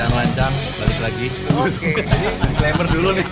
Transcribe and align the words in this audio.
Lancang-lancang 0.00 0.54
balik 0.80 0.98
lagi. 1.04 1.26
Oke. 1.60 1.92
Disclaimer 2.48 2.86
dulu 2.88 3.08
nih. 3.20 3.26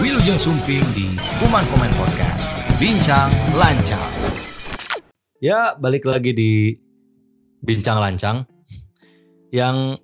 Wilujeng 0.00 0.40
Sumping 0.40 0.80
di 0.96 1.20
Kuman 1.36 1.60
Komen 1.68 1.92
Podcast. 2.00 2.48
Bincang 2.80 3.28
Lancang. 3.52 4.08
Ya, 5.36 5.76
balik 5.76 6.08
lagi 6.08 6.32
di 6.32 6.72
Bincang 7.60 8.00
Lancang 8.00 8.48
yang 9.52 10.00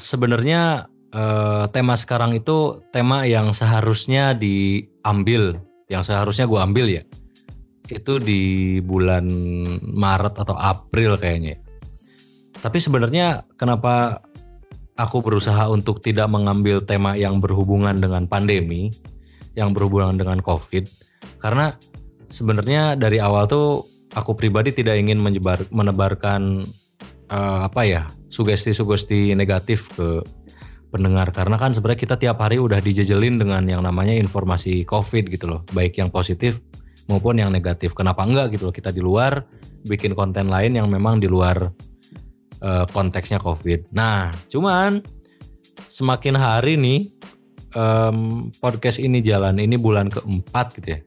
sebenarnya 0.00 0.88
eh, 1.12 1.68
tema 1.68 2.00
sekarang 2.00 2.32
itu 2.40 2.80
tema 2.96 3.28
yang 3.28 3.52
seharusnya 3.52 4.32
diambil, 4.32 5.60
yang 5.92 6.00
seharusnya 6.00 6.48
gue 6.48 6.60
ambil 6.64 6.88
ya. 6.88 7.04
Itu 7.92 8.24
di 8.24 8.80
bulan 8.80 9.28
Maret 9.84 10.32
atau 10.40 10.56
April 10.56 11.20
kayaknya. 11.20 11.60
Tapi 12.64 12.80
sebenarnya 12.80 13.44
kenapa 13.60 14.24
aku 14.96 15.20
berusaha 15.20 15.68
untuk 15.68 16.00
tidak 16.00 16.32
mengambil 16.32 16.80
tema 16.80 17.12
yang 17.12 17.36
berhubungan 17.36 17.92
dengan 18.00 18.24
pandemi, 18.24 18.88
yang 19.52 19.76
berhubungan 19.76 20.16
dengan 20.16 20.40
COVID, 20.40 20.88
karena 21.44 21.76
sebenarnya 22.32 22.96
dari 22.96 23.20
awal 23.20 23.44
tuh 23.44 23.84
aku 24.16 24.32
pribadi 24.32 24.72
tidak 24.72 24.96
ingin 24.96 25.20
menyebar, 25.20 25.60
menebarkan 25.68 26.64
eh, 27.28 27.60
apa 27.60 27.84
ya 27.84 28.02
sugesti-sugesti 28.32 29.36
negatif 29.36 29.92
ke 29.92 30.24
pendengar 30.88 31.34
karena 31.34 31.58
kan 31.58 31.76
sebenarnya 31.76 32.00
kita 32.00 32.16
tiap 32.16 32.38
hari 32.40 32.56
udah 32.56 32.78
dijejelin 32.78 33.36
dengan 33.36 33.66
yang 33.68 33.84
namanya 33.84 34.16
informasi 34.16 34.88
COVID 34.88 35.28
gitu 35.28 35.52
loh, 35.52 35.60
baik 35.76 36.00
yang 36.00 36.08
positif 36.08 36.64
maupun 37.12 37.36
yang 37.36 37.52
negatif. 37.52 37.92
Kenapa 37.92 38.24
enggak 38.24 38.56
gitu 38.56 38.72
loh 38.72 38.74
kita 38.74 38.88
di 38.88 39.04
luar 39.04 39.44
bikin 39.84 40.16
konten 40.16 40.48
lain 40.48 40.80
yang 40.80 40.88
memang 40.88 41.20
di 41.20 41.28
luar 41.28 41.68
eh, 42.64 42.84
konteksnya 42.90 43.36
COVID. 43.36 43.92
Nah, 43.92 44.32
cuman 44.48 45.04
semakin 45.92 46.34
hari 46.34 46.74
nih 46.80 47.12
em, 47.76 48.50
podcast 48.58 48.98
ini 48.98 49.20
jalan 49.20 49.60
ini 49.60 49.76
bulan 49.76 50.08
keempat 50.08 50.80
gitu 50.80 50.98
ya. 50.98 51.00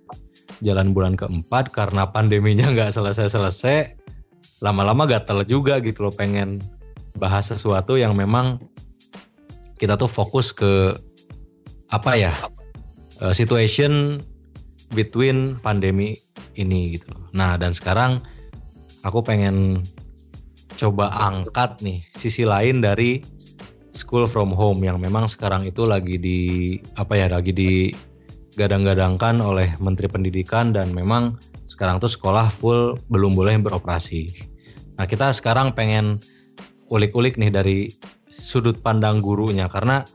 Jalan 0.64 0.94
bulan 0.94 1.17
keempat 1.17 1.73
karena 1.73 2.08
pandeminya 2.08 2.69
nggak 2.73 2.94
selesai-selesai. 2.94 3.97
Lama-lama 4.61 5.05
gatel 5.05 5.45
juga 5.45 5.77
gitu 5.81 6.09
loh 6.09 6.14
pengen 6.14 6.61
bahas 7.17 7.49
sesuatu 7.49 7.97
yang 7.97 8.14
memang 8.14 8.61
kita 9.77 9.97
tuh 9.97 10.09
fokus 10.09 10.53
ke 10.53 10.94
apa 11.89 12.11
ya 12.17 12.33
eh, 13.21 13.33
situation 13.33 14.21
between 14.95 15.59
pandemi 15.59 16.17
ini 16.55 16.95
gitu 16.97 17.11
loh. 17.11 17.27
Nah 17.36 17.59
dan 17.59 17.75
sekarang 17.75 18.23
aku 19.05 19.21
pengen 19.21 19.83
coba 20.78 21.09
angkat 21.17 21.81
nih 21.81 22.00
sisi 22.16 22.45
lain 22.45 22.80
dari 22.86 23.20
school 23.97 24.30
from 24.30 24.53
home 24.53 24.86
yang 24.86 25.02
memang 25.02 25.25
sekarang 25.25 25.66
itu 25.66 25.81
lagi 25.81 26.22
di 26.22 26.39
apa 26.94 27.17
ya 27.17 27.28
lagi 27.33 27.50
di 27.50 27.89
gadang-gadangkan 28.53 29.42
oleh 29.42 29.73
Menteri 29.81 30.05
Pendidikan 30.05 30.70
dan 30.73 30.94
memang 30.94 31.38
sekarang 31.66 31.98
tuh 31.98 32.09
sekolah 32.09 32.50
full 32.53 32.98
belum 33.09 33.33
boleh 33.33 33.58
beroperasi. 33.61 34.30
Nah 34.98 35.05
kita 35.05 35.33
sekarang 35.33 35.73
pengen 35.73 36.22
ulik-ulik 36.89 37.38
nih 37.38 37.53
dari 37.53 37.89
sudut 38.30 38.81
pandang 38.81 39.22
gurunya 39.22 39.70
karena 39.70 40.05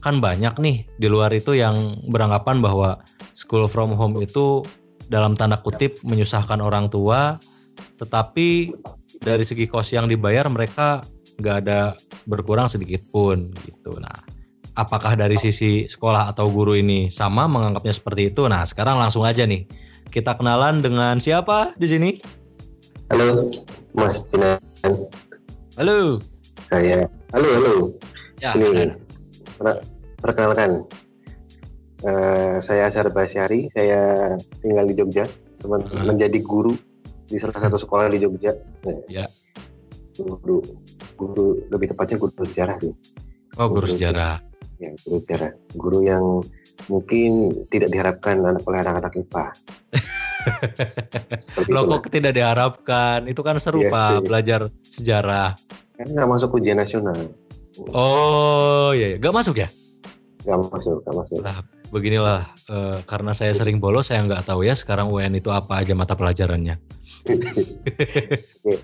kan 0.00 0.20
banyak 0.20 0.54
nih 0.60 0.84
di 1.00 1.08
luar 1.08 1.32
itu 1.32 1.56
yang 1.56 1.98
beranggapan 2.08 2.60
bahwa 2.60 3.00
school 3.32 3.64
from 3.68 3.96
home 3.96 4.20
itu 4.20 4.64
dalam 5.08 5.38
tanda 5.38 5.56
kutip 5.60 5.96
menyusahkan 6.04 6.60
orang 6.60 6.92
tua 6.92 7.40
tetapi 7.96 8.74
dari 9.18 9.42
segi 9.42 9.64
kos 9.64 9.90
yang 9.90 10.06
dibayar 10.06 10.46
mereka 10.46 11.02
nggak 11.36 11.56
ada 11.62 11.92
berkurang 12.24 12.66
sedikit 12.66 13.04
pun 13.08 13.52
gitu 13.62 13.96
nah 13.96 14.14
apakah 14.74 15.12
dari 15.14 15.36
sisi 15.36 15.84
sekolah 15.84 16.32
atau 16.32 16.48
guru 16.48 16.72
ini 16.72 17.08
sama 17.08 17.44
menganggapnya 17.44 17.92
seperti 17.92 18.30
itu 18.30 18.44
nah 18.46 18.64
sekarang 18.64 18.96
langsung 18.96 19.22
aja 19.22 19.44
nih 19.44 19.64
kita 20.08 20.32
kenalan 20.32 20.80
dengan 20.80 21.16
siapa 21.16 21.76
di 21.76 21.88
sini 21.88 22.10
Halo, 23.06 23.54
Mas 23.94 24.26
Jinan. 24.26 24.58
halo 25.78 26.10
Saya. 26.66 27.06
Halo, 27.30 27.48
halo. 27.54 27.74
ya 28.42 28.50
Ini 28.50 28.90
per- 29.54 29.86
perkenalkan. 30.18 30.82
Eh, 32.02 32.58
saya 32.58 32.90
Asar 32.90 33.14
Basyari. 33.14 33.70
Saya 33.70 34.34
tinggal 34.58 34.90
di 34.90 34.98
Jogja. 34.98 35.22
Semen- 35.54 35.86
Hmm. 35.86 36.10
Menjadi 36.10 36.42
guru 36.42 36.74
di 37.26 37.36
salah 37.36 37.58
satu 37.58 37.76
sekolah 37.76 38.06
di 38.08 38.18
Jogja. 38.18 38.54
Nah, 38.82 38.96
Ya. 39.06 39.26
Guru, 40.16 40.64
guru 41.12 41.60
lebih 41.68 41.92
tepatnya 41.92 42.16
guru 42.16 42.32
sejarah 42.40 42.80
sih. 42.80 42.88
oh 43.56 43.68
guru 43.68 43.84
sejarah 43.84 44.40
Ya, 44.76 44.92
guru 45.04 45.20
sejarah. 45.20 45.52
Guru 45.72 46.04
yang 46.04 46.24
mungkin 46.88 47.52
tidak 47.68 47.88
diharapkan 47.88 48.40
anak 48.40 48.60
oleh 48.64 48.80
anak-anak 48.80 49.12
IPA. 49.16 49.44
Loh 51.72 51.82
kok 51.88 52.12
tidak 52.12 52.36
diharapkan? 52.36 53.24
Itu 53.24 53.40
kan 53.40 53.56
seru 53.56 53.84
Iya, 53.84 53.90
Pak, 53.92 54.08
sih. 54.12 54.20
belajar 54.24 54.60
sejarah. 54.84 55.48
Kan 55.96 56.06
nggak 56.12 56.28
masuk 56.28 56.60
ujian 56.60 56.76
nasional. 56.76 57.16
Oh 57.92 58.92
iya, 58.92 59.16
iya. 59.16 59.16
gak 59.16 59.32
masuk 59.32 59.60
ya? 59.60 59.68
Nggak 60.44 60.58
masuk, 60.70 60.96
nggak 61.04 61.16
masuk. 61.16 61.38
Lah, 61.40 61.58
beginilah 61.88 62.40
eh, 62.68 62.98
karena 63.04 63.32
saya 63.32 63.52
sering 63.52 63.80
bolos, 63.80 64.08
saya 64.08 64.24
nggak 64.24 64.44
tahu 64.44 64.64
ya 64.64 64.72
sekarang 64.72 65.08
UN 65.08 65.36
itu 65.36 65.48
apa 65.52 65.80
aja 65.80 65.92
mata 65.92 66.12
pelajarannya. 66.16 66.76
Oke. 67.26 68.74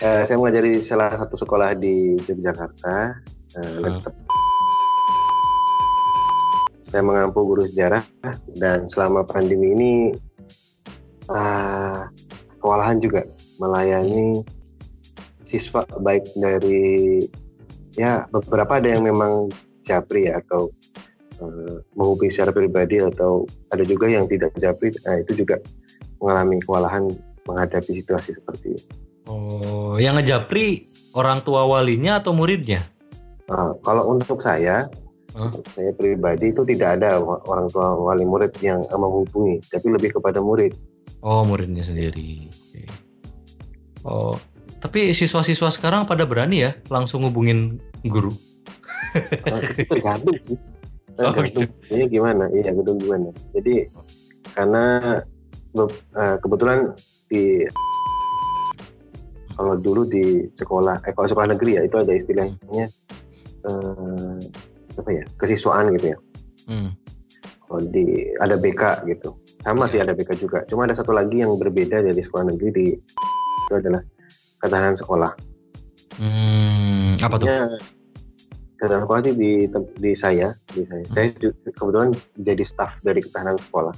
Eh, 0.00 0.22
saya 0.24 0.36
mengajari 0.36 0.80
salah 0.80 1.12
satu 1.14 1.36
sekolah 1.36 1.76
di 1.76 2.16
Yogyakarta. 2.24 2.96
Hmm. 3.54 3.82
tetap- 4.00 4.22
Saya 6.84 7.02
mengampu 7.02 7.42
guru 7.42 7.66
sejarah 7.66 8.06
dan 8.54 8.86
selama 8.86 9.26
pandemi 9.26 9.74
ini 9.74 9.92
ah, 11.26 12.06
kewalahan 12.62 13.02
juga 13.02 13.26
melayani 13.58 14.46
siswa 15.42 15.82
baik 15.98 16.22
dari 16.38 17.18
ya 17.94 18.26
beberapa 18.30 18.78
ada 18.78 18.94
yang 18.94 19.06
memang 19.06 19.50
japri 19.82 20.30
ya 20.30 20.38
atau 20.38 20.70
eh, 21.42 21.76
menghubungi 21.98 22.30
secara 22.30 22.54
pribadi 22.54 23.02
atau 23.02 23.42
ada 23.74 23.82
juga 23.82 24.06
yang 24.06 24.30
tidak 24.30 24.54
japri. 24.54 24.94
Nah, 25.02 25.18
itu 25.18 25.42
juga 25.42 25.58
mengalami 26.22 26.62
kewalahan 26.62 27.10
menghadapi 27.48 27.90
situasi 28.02 28.36
seperti 28.36 28.76
ini. 28.76 28.84
Oh, 29.24 29.96
yang 29.96 30.20
ngejapri 30.20 30.88
orang 31.16 31.40
tua 31.40 31.64
walinya 31.64 32.20
atau 32.20 32.36
muridnya? 32.36 32.84
Nah, 33.48 33.76
kalau 33.84 34.12
untuk 34.12 34.40
saya, 34.40 34.88
Hah? 35.36 35.50
saya 35.72 35.90
pribadi 35.96 36.52
itu 36.52 36.64
tidak 36.64 37.00
ada 37.00 37.20
orang 37.22 37.68
tua 37.72 37.96
wali 37.96 38.24
murid 38.24 38.52
yang 38.60 38.84
menghubungi, 38.88 39.60
tapi 39.68 39.86
lebih 39.92 40.16
kepada 40.16 40.40
murid. 40.40 40.76
Oh, 41.24 41.44
muridnya 41.44 41.80
sendiri. 41.80 42.48
Oh, 44.04 44.36
tapi 44.84 45.16
siswa-siswa 45.16 45.72
sekarang 45.72 46.04
pada 46.04 46.28
berani 46.28 46.68
ya 46.68 46.76
langsung 46.92 47.24
hubungin 47.24 47.80
guru. 48.04 48.32
Itu 49.80 49.84
tergantung 49.88 50.38
sih. 50.44 50.58
Oh, 51.14 51.30
Tergantung 51.30 51.70
ini 51.94 52.10
gimana? 52.10 52.50
Iya, 52.50 52.74
itu 52.74 52.90
gimana. 52.98 53.30
Jadi 53.54 53.86
karena 54.50 54.82
eh, 56.18 56.36
kebetulan 56.42 56.90
di 57.34 57.46
kalau 59.54 59.74
dulu 59.78 60.02
di 60.06 60.50
sekolah, 60.50 61.02
eh 61.06 61.14
kalau 61.14 61.26
sekolah 61.30 61.54
negeri 61.54 61.78
ya 61.78 61.82
itu 61.86 61.96
ada 61.98 62.12
istilahnya 62.14 62.86
eh, 63.66 64.38
apa 64.94 65.10
ya 65.10 65.24
kesiswaan 65.38 65.94
gitu 65.94 66.14
ya. 66.14 66.18
Hmm. 66.70 66.90
Kalau 67.64 67.80
di 67.90 68.34
ada 68.38 68.54
BK 68.58 68.82
gitu. 69.10 69.34
Sama 69.62 69.88
sih 69.88 70.02
ada 70.02 70.12
BK 70.12 70.30
juga. 70.38 70.62
Cuma 70.68 70.84
ada 70.84 70.94
satu 70.94 71.14
lagi 71.14 71.40
yang 71.40 71.54
berbeda 71.56 72.02
dari 72.02 72.20
sekolah 72.20 72.50
negeri 72.50 72.70
di 72.70 72.86
itu 73.64 73.72
adalah 73.72 74.02
ketahanan 74.60 74.94
sekolah. 74.94 75.32
Hmm, 76.20 77.16
apa 77.18 77.34
tuh? 77.40 77.48
Ketahanan 78.76 79.02
sekolah 79.08 79.20
itu 79.24 79.32
di 79.38 79.52
di 79.96 80.12
saya, 80.12 80.52
di 80.68 80.84
saya. 80.84 81.02
Saya 81.14 81.26
ju- 81.40 81.56
kebetulan 81.72 82.10
jadi 82.36 82.64
staff 82.66 83.00
dari 83.00 83.24
ketahanan 83.24 83.56
sekolah. 83.56 83.94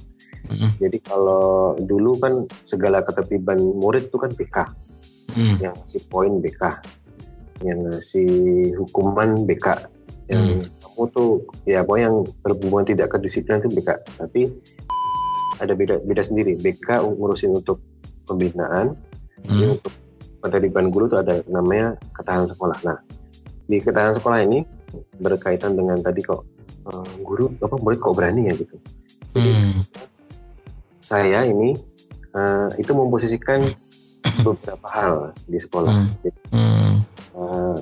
Mm-mm. 0.47 0.71
Jadi 0.79 0.97
kalau 1.03 1.75
dulu 1.75 2.15
kan 2.23 2.33
segala 2.63 3.03
ketertiban 3.03 3.59
murid 3.59 4.07
itu 4.07 4.17
kan 4.17 4.31
BK, 4.31 4.57
Hmm. 5.27 5.59
yang 5.59 5.75
ngasih 5.75 6.01
poin 6.07 6.39
BK, 6.39 6.63
yang 7.67 7.83
ngasih 7.83 8.31
hukuman 8.79 9.43
BK, 9.43 9.91
yang 10.31 10.63
kamu 10.63 11.03
tuh 11.11 11.29
ya 11.67 11.83
pokoknya 11.83 12.05
yang 12.07 12.17
berhubungan 12.41 12.85
tidak 12.87 13.11
kedisiplinan 13.11 13.59
itu 13.59 13.69
BK. 13.75 13.89
Tapi 14.17 14.41
ada 15.59 15.73
beda 15.75 15.99
beda 15.99 16.23
sendiri. 16.23 16.55
BK 16.55 17.03
ngurusin 17.03 17.51
untuk 17.51 17.83
pembinaan, 18.23 18.95
jadi 19.43 19.63
Hmm. 19.67 19.75
untuk 19.77 19.93
ketertiban 20.47 20.87
guru 20.87 21.11
itu 21.11 21.17
ada 21.19 21.43
namanya 21.51 21.99
ketahanan 22.15 22.47
sekolah. 22.47 22.77
Nah, 22.87 22.97
di 23.67 23.77
ketahanan 23.83 24.15
sekolah 24.15 24.39
ini 24.47 24.63
berkaitan 25.19 25.75
dengan 25.75 25.99
tadi 25.99 26.23
kok 26.23 26.47
eh, 26.87 27.09
guru 27.19 27.51
apa 27.59 27.75
murid 27.83 27.99
kok 27.99 28.15
berani 28.15 28.47
ya 28.47 28.55
gitu. 28.55 28.79
Jadi 29.35 29.51
Hmm. 29.51 29.83
Saya 31.07 31.47
ini 31.47 31.71
eh, 32.29 32.69
itu 32.75 32.91
memposisikan 32.91 33.71
beberapa 34.45 34.87
hal 34.87 35.15
di 35.47 35.55
sekolah. 35.55 35.93
Hmm. 35.95 36.09
Jadi, 36.19 36.39
Hmm. 36.51 36.93
eh, 37.33 37.77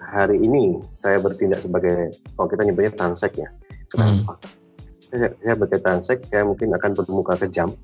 hari 0.00 0.38
ini 0.38 0.62
saya 0.96 1.18
bertindak 1.18 1.60
sebagai 1.60 2.10
kalau 2.32 2.46
kita 2.46 2.62
nyebutnya 2.64 2.92
transek 2.92 3.34
ya 3.36 3.48
Hmm. 3.90 4.22
saya, 5.10 5.26
saya 5.34 5.52
sebagai 5.54 5.78
transek 5.80 6.18
saya 6.24 6.42
mungkin 6.42 6.70
akan 6.70 6.90
bermuka 6.94 7.34
kejam 7.36 7.74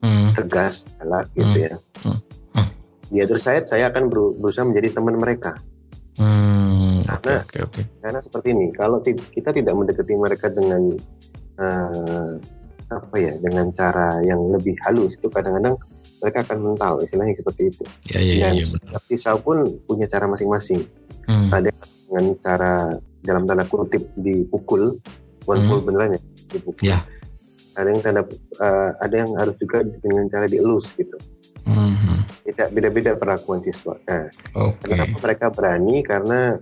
Hmm. 0.00 0.32
tegas 0.32 0.84
galak 0.94 1.28
gitu 1.32 1.56
ya 1.62 1.74
Hmm. 2.00 2.20
Hmm. 2.52 2.68
di 3.06 3.18
other 3.18 3.36
side 3.36 3.64
saya 3.64 3.88
akan 3.88 4.08
beru- 4.08 4.36
berusaha 4.36 4.64
menjadi 4.64 4.92
teman 4.92 5.16
mereka 5.16 5.56
Hmm. 6.14 7.00
Karena- 7.02 7.42
oke 7.42 7.58
oke. 7.64 7.82
karena 7.98 8.20
seperti 8.20 8.48
ini 8.50 8.66
kalau 8.70 9.00
kita 9.02 9.50
tidak 9.50 9.74
mendekati 9.74 10.14
mereka 10.14 10.46
dengan 10.48 10.92
eh, 11.54 12.32
apa 12.94 13.16
ya 13.18 13.32
dengan 13.38 13.70
cara 13.70 14.18
yang 14.22 14.40
lebih 14.50 14.74
halus 14.86 15.18
itu 15.18 15.26
kadang-kadang 15.28 15.74
mereka 16.22 16.38
akan 16.46 16.58
mental 16.72 16.92
istilahnya 17.02 17.34
seperti 17.36 17.68
itu 17.68 17.84
Ya 18.08 18.20
ya 18.20 18.34
ya. 18.34 18.44
dan 18.48 18.52
ya, 18.56 18.64
setiap 18.64 19.02
siswa 19.04 19.32
pun 19.36 19.56
punya 19.84 20.06
cara 20.06 20.24
masing-masing 20.24 20.82
Hmm. 21.24 21.48
ada 21.48 21.72
dengan 22.04 22.36
cara 22.36 22.72
dalam 23.24 23.48
tanda 23.48 23.64
kutip 23.64 24.04
dipukul 24.14 25.00
bukan 25.44 25.58
Hmm. 25.64 25.80
beneran 25.80 26.16
ya 26.16 26.20
dipukul 26.50 26.84
Ya. 26.84 27.00
ada 27.74 27.88
yang 27.88 28.00
tanda 28.00 28.22
eh, 28.60 28.90
ada 29.00 29.14
yang 29.14 29.30
harus 29.34 29.56
juga 29.56 29.80
dengan 29.84 30.28
cara 30.28 30.44
dielus 30.44 30.92
gitu 30.92 31.16
Hmm. 31.64 32.20
tidak 32.44 32.68
beda-beda 32.70 33.16
perlakuan 33.16 33.64
siswa 33.64 33.96
nah, 34.04 34.28
Oke. 34.68 34.92
Kenapa 34.92 35.16
mereka 35.18 35.46
berani? 35.48 36.04
Karena 36.04 36.60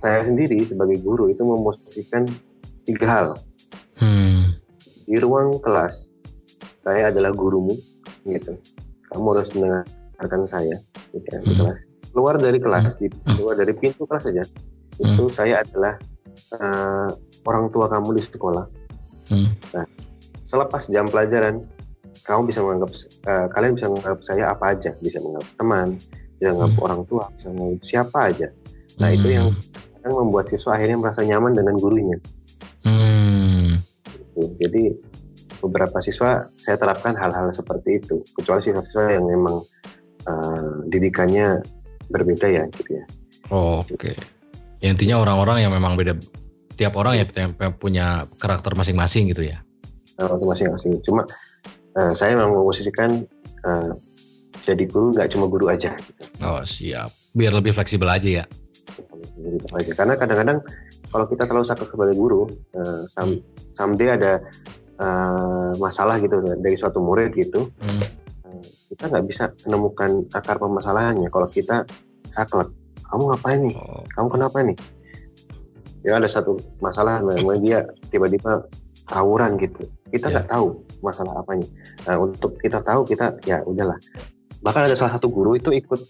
saya 0.00 0.24
sendiri 0.24 0.56
sebagai 0.62 0.96
guru 1.00 1.28
itu 1.28 1.42
memposisikan 1.42 2.24
tiga 2.84 3.06
hal. 3.08 3.26
Hmm. 3.96 4.45
Di 5.06 5.16
ruang 5.22 5.62
kelas, 5.62 6.10
saya 6.82 7.14
adalah 7.14 7.30
gurumu, 7.30 7.74
gitu. 8.26 8.58
Kamu 9.10 9.26
harus 9.32 9.54
mendengarkan 9.54 10.42
saya, 10.44 10.76
gitu 11.14 11.26
ya, 11.30 11.38
di 11.42 11.54
Hmm. 11.54 11.58
kelas. 11.62 11.78
Keluar 12.10 12.34
dari 12.40 12.58
kelas, 12.58 12.98
di, 12.98 13.06
keluar 13.38 13.54
dari 13.54 13.72
pintu 13.76 14.02
kelas 14.08 14.24
saja, 14.26 14.42
itu 14.98 15.24
saya 15.30 15.62
adalah 15.62 15.94
eh, 16.36 17.08
orang 17.48 17.72
tua 17.72 17.88
kamu 17.88 18.12
di 18.12 18.22
sekolah. 18.22 18.64
Hmm. 19.32 19.48
Selepas 20.44 20.92
jam 20.92 21.08
pelajaran, 21.08 21.64
kamu 22.28 22.52
bisa 22.52 22.60
menganggap, 22.60 22.90
eh, 23.24 23.46
kalian 23.56 23.72
bisa 23.72 23.86
menganggap 23.88 24.20
saya 24.20 24.52
apa 24.52 24.76
aja, 24.76 24.92
bisa 25.00 25.16
menganggap 25.24 25.48
teman, 25.56 25.88
bisa 26.36 26.52
menganggap 26.52 26.76
orang 26.84 27.00
tua, 27.08 27.24
bisa 27.34 27.46
menganggap 27.50 27.82
siapa 27.88 28.18
aja. 28.28 28.48
Nah 29.00 29.08
itu 29.16 29.28
yang 29.32 29.48
kadang 29.96 30.14
membuat 30.28 30.52
siswa 30.52 30.76
akhirnya 30.76 31.00
merasa 31.00 31.24
nyaman 31.24 31.52
dengan 31.56 31.74
gurunya. 31.80 32.18
Hmm. 32.84 33.55
Gitu. 34.36 34.52
Jadi 34.60 34.82
beberapa 35.64 36.04
siswa 36.04 36.44
saya 36.60 36.76
terapkan 36.76 37.16
hal-hal 37.16 37.48
seperti 37.56 38.04
itu. 38.04 38.20
Kecuali 38.36 38.60
siswa-siswa 38.60 39.16
yang 39.16 39.24
memang 39.24 39.64
eh, 40.28 40.72
didikannya 40.92 41.64
berbeda 42.12 42.46
ya 42.52 42.64
gitu 42.76 43.00
ya. 43.00 43.04
Oke. 43.48 44.12
Ya, 44.84 44.92
intinya 44.92 45.24
orang-orang 45.24 45.64
yang 45.64 45.72
memang 45.72 45.96
beda 45.96 46.20
tiap 46.76 46.92
orang 47.00 47.16
ya 47.16 47.24
punya 47.72 48.28
karakter 48.36 48.76
masing-masing 48.76 49.32
gitu 49.32 49.48
ya. 49.48 49.64
Untuk 50.20 50.52
masing-masing. 50.52 51.00
Cuma 51.00 51.24
eh, 51.96 52.12
saya 52.12 52.36
memang 52.36 52.60
memposisikan 52.60 53.24
eh, 53.64 53.92
jadi 54.60 54.84
guru 54.84 55.16
nggak 55.16 55.32
cuma 55.32 55.48
guru 55.48 55.72
aja. 55.72 55.96
Gitu. 55.96 56.22
Oh, 56.44 56.60
siap. 56.60 57.08
Biar 57.32 57.56
lebih 57.56 57.72
fleksibel 57.72 58.08
aja 58.10 58.44
ya. 58.44 58.44
Aja. 59.72 59.92
Karena 59.96 60.14
kadang-kadang 60.18 60.58
kalau 61.16 61.26
kita 61.32 61.48
terlalu 61.48 61.64
sakit 61.64 61.88
sebagai 61.88 62.12
guru, 62.12 62.44
eh, 62.76 63.08
some- 63.08 63.40
someday 63.72 64.12
ada 64.12 64.44
eh, 64.96 65.72
masalah 65.76 66.16
gitu 66.16 66.40
dari 66.40 66.72
suatu 66.72 67.04
murid 67.04 67.36
gitu, 67.36 67.68
Hmm. 67.68 68.00
kita 68.88 69.12
nggak 69.12 69.24
bisa 69.28 69.52
menemukan 69.68 70.24
akar 70.32 70.56
permasalahannya. 70.56 71.28
Kalau 71.28 71.48
kita 71.52 71.84
saklek 72.32 72.72
kamu 73.04 73.22
ngapain 73.28 73.60
nih? 73.60 73.76
Oh, 73.76 74.08
kamu 74.16 74.28
kenapa 74.32 74.56
nih? 74.64 74.76
Ya 76.00 76.16
ada 76.16 76.24
satu 76.24 76.56
masalah 76.80 77.20
namanya 77.28 77.60
dia 77.60 77.78
tiba-tiba 78.08 78.64
tawuran 79.04 79.60
gitu. 79.60 79.84
Kita 80.08 80.32
nggak 80.32 80.48
tahu 80.48 80.80
masalah 81.04 81.44
apanya. 81.44 81.68
Nah 82.08 82.16
untuk 82.16 82.56
kita 82.56 82.80
tahu 82.80 83.04
kita 83.04 83.36
ya 83.44 83.60
udahlah. 83.68 84.00
Bahkan 84.64 84.82
ada 84.88 84.96
salah 84.96 85.12
satu 85.20 85.28
guru 85.28 85.60
itu 85.60 85.76
ikut 85.76 86.00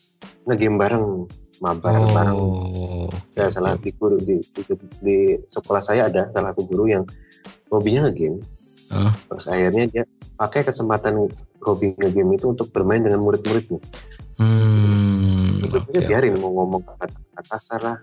ngegame 0.46 0.78
bareng 0.78 1.26
mabar 1.58 1.92
bareng 2.06 2.36
Oh. 2.36 3.08
ya 3.32 3.46
oke, 3.46 3.52
salah 3.52 3.74
di 3.74 3.90
guru 3.92 4.16
di, 4.18 4.36
di, 4.40 4.62
di 5.00 5.16
sekolah 5.46 5.80
saya 5.80 6.06
ada 6.06 6.28
salah 6.30 6.50
satu 6.50 6.64
guru 6.64 6.84
yang 6.86 7.04
hobinya 7.66 8.06
ngegame 8.06 8.40
Hah? 8.86 9.10
terus 9.26 9.46
akhirnya 9.46 9.84
dia 9.86 10.02
pakai 10.34 10.62
kesempatan 10.62 11.26
hobi 11.58 11.94
ngegame 11.94 12.34
itu 12.34 12.46
untuk 12.48 12.68
bermain 12.70 13.00
dengan 13.00 13.20
murid-muridnya 13.20 13.80
Hmm. 14.36 15.48
Murid-muridnya 15.58 15.96
oke, 15.98 16.08
biarin 16.08 16.34
mau 16.36 16.52
ngomong 16.52 16.82
kata-kata 16.84 17.40
kasar 17.46 17.80
lah 17.80 17.98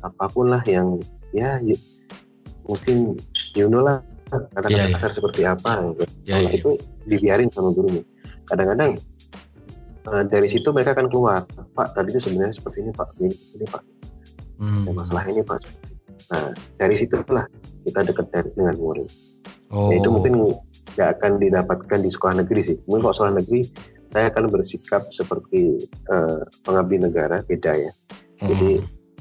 apa 0.00 0.24
pun 0.26 0.48
lah 0.48 0.64
yang 0.64 0.96
ya 1.30 1.60
y- 1.60 1.76
mungkin 2.64 3.12
you 3.52 3.68
know 3.68 3.80
lah 3.80 4.00
kata-kata 4.26 4.68
Iya, 4.68 4.82
iya. 4.82 4.94
kasar 4.96 5.10
seperti 5.12 5.44
apa 5.44 5.84
gitu. 5.92 6.02
Ya, 6.24 6.40
ya, 6.40 6.48
ya. 6.48 6.50
itu 6.56 6.70
dibiarin 7.04 7.52
sama 7.52 7.70
gurunya 7.70 8.00
kadang-kadang 8.44 8.96
eh, 10.06 10.24
dari 10.26 10.48
situ 10.48 10.68
mereka 10.70 10.94
akan 10.94 11.06
keluar 11.10 11.42
pak 11.74 11.94
tadi 11.94 12.14
itu 12.14 12.20
sebenarnya 12.22 12.54
seperti 12.54 12.86
ini 12.86 12.92
pak 12.94 13.08
ini, 13.18 13.34
ini 13.56 13.66
pak 13.68 13.84
Hmm. 14.56 14.88
ada 14.88 14.92
masalah 14.96 15.24
ini 15.28 15.44
pak 15.44 15.60
nah 16.32 16.48
dari 16.80 16.96
situlah 16.96 17.44
kita 17.84 18.00
dekat 18.08 18.32
dengan 18.56 18.72
murid 18.80 19.04
Oh. 19.66 19.90
Ya, 19.90 19.98
itu 19.98 20.08
mungkin 20.14 20.54
nggak 20.94 21.10
akan 21.18 21.32
didapatkan 21.42 21.98
di 21.98 22.10
sekolah 22.10 22.34
negeri 22.46 22.60
sih. 22.62 22.76
Mungkin 22.86 23.02
kalau 23.02 23.14
sekolah 23.18 23.34
negeri 23.42 23.60
saya 24.14 24.26
akan 24.30 24.44
bersikap 24.48 25.02
seperti 25.10 25.82
eh, 25.90 26.40
pengabdi 26.62 26.96
negara 27.02 27.42
beda 27.42 27.72
ya. 27.74 27.92
Hmm. 28.40 28.48
Jadi 28.54 28.70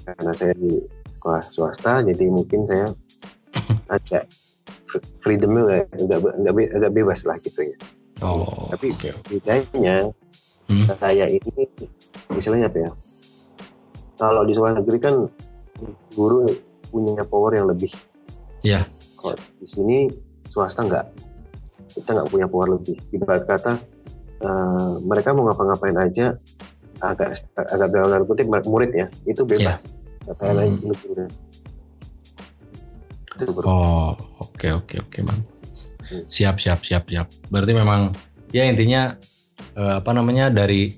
karena 0.06 0.32
saya 0.38 0.54
di 0.54 0.78
sekolah 1.18 1.42
swasta, 1.50 2.06
jadi 2.06 2.30
mungkin 2.30 2.70
saya 2.70 2.94
agak 3.96 4.30
freedomnya 5.26 5.82
agak, 5.90 6.22
agak, 6.22 6.54
be- 6.54 6.72
agak 6.78 6.92
bebas 6.94 7.26
lah 7.26 7.42
gitu 7.42 7.66
ya. 7.66 7.78
Oh. 8.22 8.70
Tapi 8.70 8.94
oke. 8.94 9.10
bedanya 9.28 10.14
Hmm. 10.66 10.90
saya 10.98 11.30
ini 11.30 11.66
misalnya 12.34 12.66
apa 12.68 12.78
ya? 12.78 12.92
Kalau 14.16 14.42
di 14.48 14.54
sekolah 14.56 14.82
negeri 14.82 14.98
kan 14.98 15.16
guru 16.16 16.50
punya 16.90 17.22
power 17.22 17.54
yang 17.54 17.68
lebih. 17.70 17.92
Iya. 18.66 18.88
Kalau 19.20 19.36
di 19.60 19.68
sini 19.68 19.98
swasta 20.50 20.82
nggak, 20.82 21.06
kita 21.94 22.10
nggak 22.16 22.30
punya 22.32 22.48
power 22.48 22.80
lebih. 22.80 22.98
Ibarat 23.12 23.44
kata 23.46 23.74
eh, 24.42 24.94
mereka 25.04 25.36
mau 25.36 25.46
ngapa-ngapain 25.46 25.98
aja 26.00 26.34
agak 27.04 27.44
agak 27.56 27.88
dalam 27.92 28.08
tanda 28.08 28.26
kutip 28.26 28.48
murid 28.48 28.92
ya 28.96 29.08
itu 29.28 29.44
bebas. 29.44 29.78
Nggak 30.26 30.36
kayak 30.40 30.50
Hmm. 30.50 30.60
lain. 30.60 30.74
Itu. 33.36 33.52
Oh, 33.68 34.16
oke 34.40 34.68
oke 34.72 34.96
oke, 35.04 35.20
Bang. 35.28 35.44
Hmm. 36.08 36.24
Siap 36.32 36.56
siap 36.58 36.80
siap 36.88 37.04
siap. 37.12 37.28
Berarti 37.52 37.76
memang 37.76 38.16
ya 38.56 38.64
intinya 38.64 39.20
eh, 39.78 39.94
apa 40.00 40.12
namanya 40.12 40.52
dari 40.52 40.92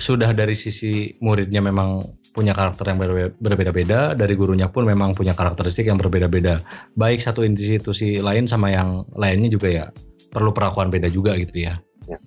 sudah 0.00 0.32
dari 0.32 0.56
sisi 0.56 1.12
muridnya 1.20 1.60
memang 1.60 2.00
punya 2.30 2.54
karakter 2.54 2.94
yang 2.94 2.98
berbe- 3.02 3.34
berbeda-beda, 3.42 4.14
dari 4.14 4.38
gurunya 4.38 4.70
pun 4.70 4.86
memang 4.86 5.12
punya 5.18 5.34
karakteristik 5.34 5.90
yang 5.90 5.98
berbeda-beda. 5.98 6.62
Baik 6.94 7.20
satu 7.20 7.42
institusi 7.42 8.22
lain 8.22 8.46
sama 8.46 8.70
yang 8.70 9.04
lainnya 9.18 9.50
juga 9.50 9.68
ya 9.68 9.84
perlu 10.30 10.54
perlakuan 10.54 10.88
beda 10.88 11.10
juga 11.10 11.34
gitu 11.36 11.66
ya. 11.66 11.82
Ya. 12.06 12.18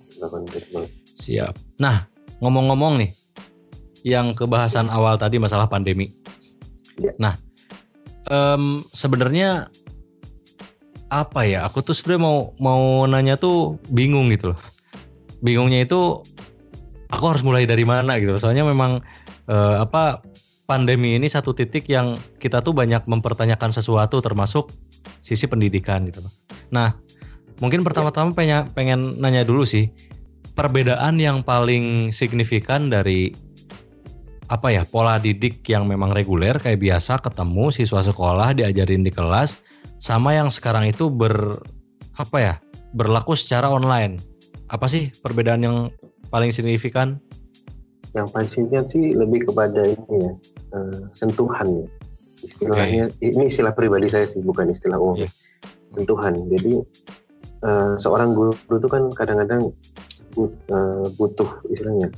Siap. 1.16 1.80
Nah, 1.80 2.04
ngomong-ngomong 2.44 3.00
nih, 3.00 3.10
yang 4.04 4.36
kebahasan 4.36 4.92
awal 4.92 5.16
tadi 5.16 5.40
masalah 5.40 5.66
pandemi. 5.66 6.12
Ya. 7.00 7.12
Nah, 7.16 7.34
em, 8.28 8.84
sebenarnya 8.92 9.72
apa 11.08 11.48
ya? 11.48 11.64
Aku 11.64 11.80
tuh 11.80 11.96
sebenarnya 11.96 12.22
mau 12.22 12.38
mau 12.60 13.08
nanya 13.08 13.40
tuh 13.40 13.80
bingung 13.88 14.28
gitu 14.30 14.52
loh. 14.52 14.60
Bingungnya 15.44 15.84
itu 15.84 16.24
aku 17.12 17.24
harus 17.28 17.44
mulai 17.44 17.68
dari 17.68 17.84
mana 17.84 18.16
gitu. 18.16 18.40
Soalnya 18.40 18.64
memang 18.64 19.04
eh, 19.46 19.76
apa 19.78 20.24
pandemi 20.64 21.20
ini 21.20 21.28
satu 21.28 21.52
titik 21.52 21.84
yang 21.92 22.16
kita 22.40 22.64
tuh 22.64 22.72
banyak 22.72 23.04
mempertanyakan 23.04 23.70
sesuatu 23.70 24.24
termasuk 24.24 24.72
sisi 25.20 25.44
pendidikan 25.44 26.08
gitu 26.08 26.24
loh. 26.24 26.32
Nah, 26.72 26.96
mungkin 27.60 27.84
pertama-tama 27.84 28.32
pengen 28.32 28.72
pengen 28.72 29.20
nanya 29.20 29.44
dulu 29.44 29.68
sih 29.68 29.92
perbedaan 30.56 31.20
yang 31.20 31.44
paling 31.44 32.10
signifikan 32.10 32.88
dari 32.88 33.34
apa 34.52 34.70
ya 34.70 34.84
pola 34.84 35.16
didik 35.16 35.64
yang 35.66 35.88
memang 35.88 36.12
reguler 36.12 36.54
kayak 36.60 36.80
biasa 36.80 37.18
ketemu 37.20 37.72
siswa 37.72 38.04
sekolah 38.04 38.52
diajarin 38.52 39.02
di 39.02 39.08
kelas 39.08 39.58
sama 39.96 40.36
yang 40.36 40.52
sekarang 40.52 40.92
itu 40.92 41.08
ber 41.08 41.58
apa 42.20 42.38
ya 42.38 42.54
berlaku 42.92 43.34
secara 43.34 43.72
online 43.72 44.20
apa 44.68 44.86
sih 44.88 45.12
perbedaan 45.20 45.60
yang 45.62 45.76
paling 46.32 46.50
signifikan 46.50 47.20
Yang 48.14 48.26
paling 48.30 48.48
signifikan 48.48 48.86
sih 48.86 49.04
lebih 49.12 49.50
kepada 49.50 49.82
ini 49.84 50.16
ya 50.22 50.32
eh, 50.74 51.00
sentuhan 51.10 51.82
ya. 51.82 51.86
Istilahnya 52.44 53.04
ini 53.24 53.48
istilah 53.48 53.72
pribadi 53.72 54.06
saya 54.06 54.28
sih 54.28 54.38
bukan 54.44 54.68
istilah 54.68 55.00
umum. 55.00 55.18
Iya. 55.18 55.28
Sentuhan. 55.90 56.46
Jadi 56.46 56.78
eh, 57.64 57.94
seorang 57.98 58.36
guru 58.36 58.54
itu 58.54 58.88
kan 58.88 59.10
kadang-kadang 59.10 59.74
but- 60.38 60.62
eh, 60.70 61.06
butuh 61.18 61.50
istilahnya 61.72 62.12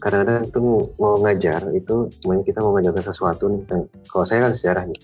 kadang-kadang 0.00 0.44
itu 0.46 0.60
mau 1.00 1.16
ngajar 1.24 1.72
itu 1.72 2.08
semuanya 2.20 2.44
kita 2.44 2.58
mau 2.60 2.72
mengajarkan 2.76 3.04
sesuatu 3.04 3.48
nih. 3.48 3.62
Nah, 3.72 3.82
kalau 4.08 4.24
saya 4.28 4.48
kan 4.48 4.52
sejarah 4.52 4.84
nih. 4.88 5.00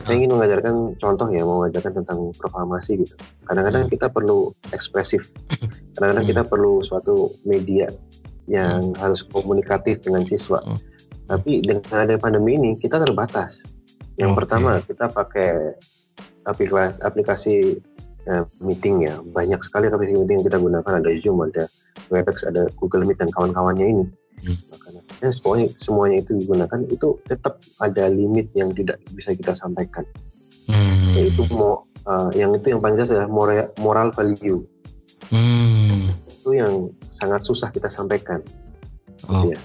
Saya 0.00 0.16
ingin 0.16 0.32
mengajarkan 0.32 0.74
contoh 0.96 1.28
ya, 1.30 1.42
mau 1.44 1.62
mengajarkan 1.62 2.02
tentang 2.02 2.18
proklamasi 2.40 3.04
gitu. 3.04 3.14
Kadang-kadang 3.46 3.86
Hmm. 3.86 3.92
kita 3.92 4.06
perlu 4.08 4.38
ekspresif. 4.72 5.30
Kadang-kadang 5.94 6.24
Hmm. 6.26 6.32
kita 6.34 6.42
perlu 6.48 6.80
suatu 6.82 7.30
media 7.44 7.86
yang 8.50 8.90
harus 8.98 9.22
komunikatif 9.22 10.02
dengan 10.02 10.26
siswa. 10.26 10.58
Hmm. 10.64 10.78
Tapi 11.30 11.62
dengan 11.62 11.84
ada 11.94 12.18
pandemi 12.18 12.58
ini 12.58 12.74
kita 12.74 12.98
terbatas. 12.98 13.62
Yang 14.18 14.32
pertama 14.34 14.82
kita 14.82 15.06
pakai 15.06 15.78
aplikasi, 16.44 16.98
aplikasi 17.00 17.54
eh, 18.28 18.44
meeting 18.60 19.06
ya. 19.06 19.16
Banyak 19.22 19.64
sekali 19.64 19.86
aplikasi 19.88 20.18
meeting 20.18 20.42
yang 20.42 20.46
kita 20.50 20.58
gunakan. 20.60 20.92
Ada 21.00 21.10
Zoom, 21.22 21.40
ada 21.40 21.64
Webex, 22.12 22.44
ada 22.44 22.68
Google 22.76 23.06
Meet 23.08 23.16
dan 23.22 23.30
kawan-kawannya 23.32 23.86
ini. 23.86 24.04
Hmm. 24.44 24.56
Makanya 24.74 24.89
ya, 25.20 25.30
semuanya, 25.30 25.68
semuanya 25.76 26.16
itu 26.24 26.32
digunakan 26.36 26.80
itu 26.88 27.08
tetap 27.28 27.60
ada 27.80 28.04
limit 28.08 28.48
yang 28.56 28.72
tidak 28.72 29.00
bisa 29.14 29.36
kita 29.36 29.52
sampaikan. 29.52 30.04
Hmm. 30.66 31.16
Yaitu 31.16 31.44
mau 31.52 31.84
eh, 32.08 32.40
yang 32.40 32.56
itu 32.56 32.72
yang 32.72 32.80
paling 32.80 32.96
jelas 32.96 33.12
adalah 33.12 33.30
moral, 33.30 33.68
moral 33.80 34.08
value. 34.12 34.64
Hmm. 35.30 36.16
Itu 36.26 36.56
yang 36.56 36.88
sangat 37.06 37.44
susah 37.44 37.68
kita 37.70 37.88
sampaikan. 37.92 38.40
Oke. 39.28 39.52
Iya. 39.52 39.58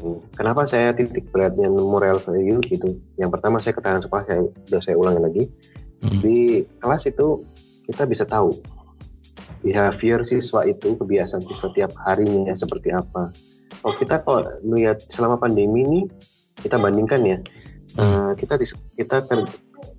Hmm. 0.00 0.18
Kenapa 0.32 0.64
saya 0.64 0.96
titik 0.96 1.28
beratnya 1.30 1.68
moral 1.68 2.18
value 2.18 2.60
gitu? 2.64 2.96
Yang 3.20 3.30
pertama 3.36 3.60
saya 3.60 3.76
ketahanan 3.76 4.02
sekolah 4.02 4.24
saya 4.26 4.40
udah 4.42 4.80
saya 4.80 4.96
ulangi 4.96 5.20
lagi 5.20 5.44
Hmm. 6.00 6.16
di 6.24 6.64
kelas 6.80 7.12
itu 7.12 7.44
kita 7.84 8.08
bisa 8.08 8.24
tahu 8.24 8.56
behavior 9.60 10.24
siswa 10.24 10.64
itu 10.64 10.96
kebiasaan 10.96 11.44
siswa 11.44 11.68
tiap 11.76 11.92
harinya 12.08 12.56
seperti 12.56 12.88
apa. 12.88 13.28
Kalau 13.80 13.94
kita 13.96 14.14
kalau 14.20 14.40
melihat 14.60 15.00
selama 15.08 15.40
pandemi 15.40 15.84
ini 15.84 16.00
kita 16.60 16.76
bandingkan 16.76 17.20
ya 17.24 17.38
Hmm. 17.96 18.30
eh, 18.30 18.32
kita 18.38 18.54
dis- 18.54 18.76
kita 18.94 19.24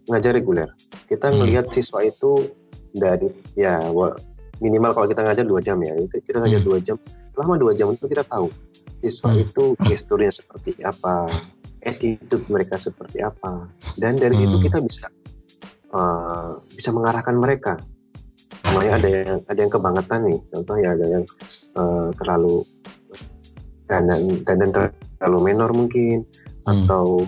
ngajar 0.08 0.32
reguler 0.32 0.70
kita 1.10 1.28
Hmm. 1.28 1.44
ngelihat 1.44 1.68
siswa 1.74 2.00
itu 2.00 2.56
dari 2.94 3.28
ya 3.54 3.84
minimal 4.62 4.94
kalau 4.94 5.08
kita 5.10 5.26
ngajar 5.26 5.44
dua 5.44 5.60
jam 5.60 5.76
ya 5.82 5.98
itu 5.98 6.22
kita 6.24 6.40
ngajar 6.40 6.62
Hmm. 6.64 6.70
dua 6.72 6.78
jam 6.80 6.96
selama 7.34 7.54
dua 7.58 7.72
jam 7.74 7.92
itu 7.92 8.06
kita 8.08 8.24
tahu 8.24 8.48
siswa 9.02 9.34
Hmm. 9.34 9.44
itu 9.44 9.64
gesturnya 9.82 10.32
seperti 10.32 10.78
apa 10.86 11.28
attitude 11.82 12.46
mereka 12.48 12.78
seperti 12.78 13.20
apa 13.20 13.66
dan 13.98 14.16
dari 14.16 14.38
Hmm. 14.38 14.46
itu 14.48 14.58
kita 14.70 14.78
bisa 14.80 15.10
eh, 15.92 16.52
bisa 16.72 16.96
mengarahkan 16.96 17.36
mereka 17.36 17.76
namanya 18.64 18.92
ada 18.96 19.08
yang 19.12 19.40
ada 19.44 19.60
yang 19.60 19.72
kebangetan 19.74 20.20
nih 20.24 20.40
contohnya 20.48 20.88
ada 20.96 21.06
yang 21.10 21.24
eh, 21.76 22.08
terlalu 22.16 22.64
dandan 23.92 24.40
dandan 24.48 24.72
terlalu 25.20 25.52
menor 25.52 25.76
mungkin. 25.76 26.24
Hmm. 26.62 26.86
atau 26.86 27.26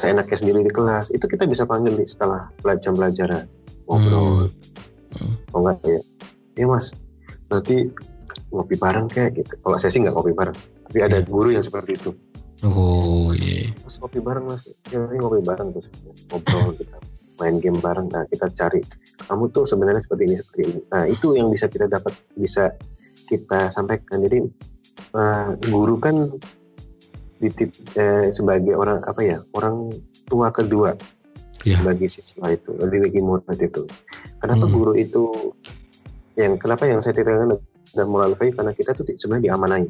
seenaknya 0.00 0.32
sendiri 0.32 0.64
di 0.64 0.72
kelas. 0.72 1.12
Itu 1.12 1.28
kita 1.28 1.44
bisa 1.44 1.68
panggil 1.68 1.92
di 1.92 2.08
setelah 2.08 2.48
jam 2.80 2.96
pelajaran. 2.96 3.44
Ngobrol. 3.84 4.48
Hmm. 5.12 5.34
oh 5.52 5.60
enggak 5.60 5.76
ya? 5.84 6.00
Iya 6.56 6.66
mas. 6.72 6.96
Nanti 7.52 7.84
ngopi 8.48 8.74
bareng 8.80 9.12
kayak 9.12 9.36
gitu. 9.44 9.52
Kalau 9.60 9.76
saya 9.76 9.92
sih 9.92 10.00
nggak 10.00 10.16
ngopi 10.16 10.32
bareng. 10.32 10.56
Tapi 10.88 10.98
ada 11.04 11.20
Iya. 11.20 11.28
guru 11.28 11.48
yang 11.52 11.60
seperti 11.60 12.00
itu. 12.00 12.10
Oh 12.64 13.28
iya. 13.36 13.68
mas 13.84 14.00
ngopi 14.00 14.24
bareng 14.24 14.44
mas. 14.48 14.64
Ya 14.88 15.04
ngopi 15.04 15.44
bareng 15.44 15.68
terus 15.76 15.92
ngobrol 16.32 16.72
kita 16.80 16.96
main 17.36 17.60
game 17.60 17.76
bareng. 17.76 18.08
Nah 18.08 18.24
kita 18.32 18.48
cari. 18.56 18.80
Kamu 19.28 19.52
tuh 19.52 19.68
sebenarnya 19.68 20.00
seperti 20.00 20.22
ini 20.32 20.36
seperti 20.40 20.60
ini. 20.64 20.80
Nah 20.88 21.04
itu 21.04 21.36
yang 21.36 21.52
bisa 21.52 21.68
kita 21.68 21.92
dapat 21.92 22.16
bisa 22.40 22.72
kita 23.28 23.68
sampaikan. 23.68 24.24
Jadi 24.24 24.48
eh, 25.14 25.48
guru 25.68 25.96
kan 25.98 26.16
ditip, 27.40 27.72
eh, 27.96 28.28
sebagai 28.30 28.76
orang 28.76 29.00
apa 29.02 29.20
ya 29.24 29.38
orang 29.56 29.88
tua 30.28 30.52
kedua 30.52 30.92
Iya. 31.60 31.84
bagi 31.84 32.08
siswa 32.08 32.48
itu 32.48 32.72
bagi 32.72 33.20
murid 33.20 33.44
itu 33.60 33.84
kenapa 34.40 34.64
Hmm. 34.64 34.72
guru 34.72 34.92
itu 34.96 35.28
yang 36.36 36.56
kenapa 36.56 36.88
yang 36.88 37.04
saya 37.04 37.12
titipkan 37.12 37.52
dan 37.92 38.06
moral 38.08 38.32
value 38.32 38.56
karena 38.56 38.72
kita 38.72 38.96
tuh 38.96 39.04
sebenarnya 39.04 39.52
diamanai 39.52 39.84